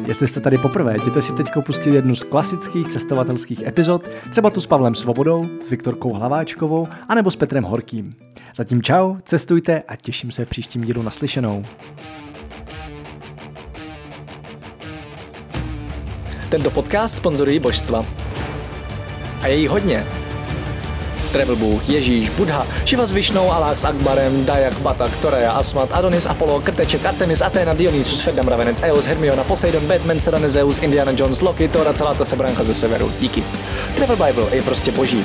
[0.07, 4.61] Jestli jste tady poprvé, jděte si teď pustit jednu z klasických cestovatelských epizod, třeba tu
[4.61, 8.15] s Pavlem Svobodou, s Viktorkou Hlaváčkovou, anebo s Petrem Horkým.
[8.57, 11.65] Zatím čau, cestujte a těším se v příštím dílu naslyšenou.
[16.49, 18.07] Tento podcast sponzorují božstva.
[19.43, 20.07] A je jí hodně.
[21.33, 26.27] Travel Bůh, Ježíš, Buddha, Šiva s Višnou, Alák s Akbarem, Dajak, Batak, Torea, Asmat, Adonis,
[26.27, 31.41] Apollo, Krteček, Artemis, Athena, Dionysus, Ferdam, Ravenec, Eos, Hermiona, Poseidon, Batman, Serena, Zeus, Indiana Jones,
[31.41, 33.13] Loki, Thor a celá ta sebranka ze severu.
[33.21, 33.45] Díky.
[33.97, 35.25] Travel Bible je prostě boží.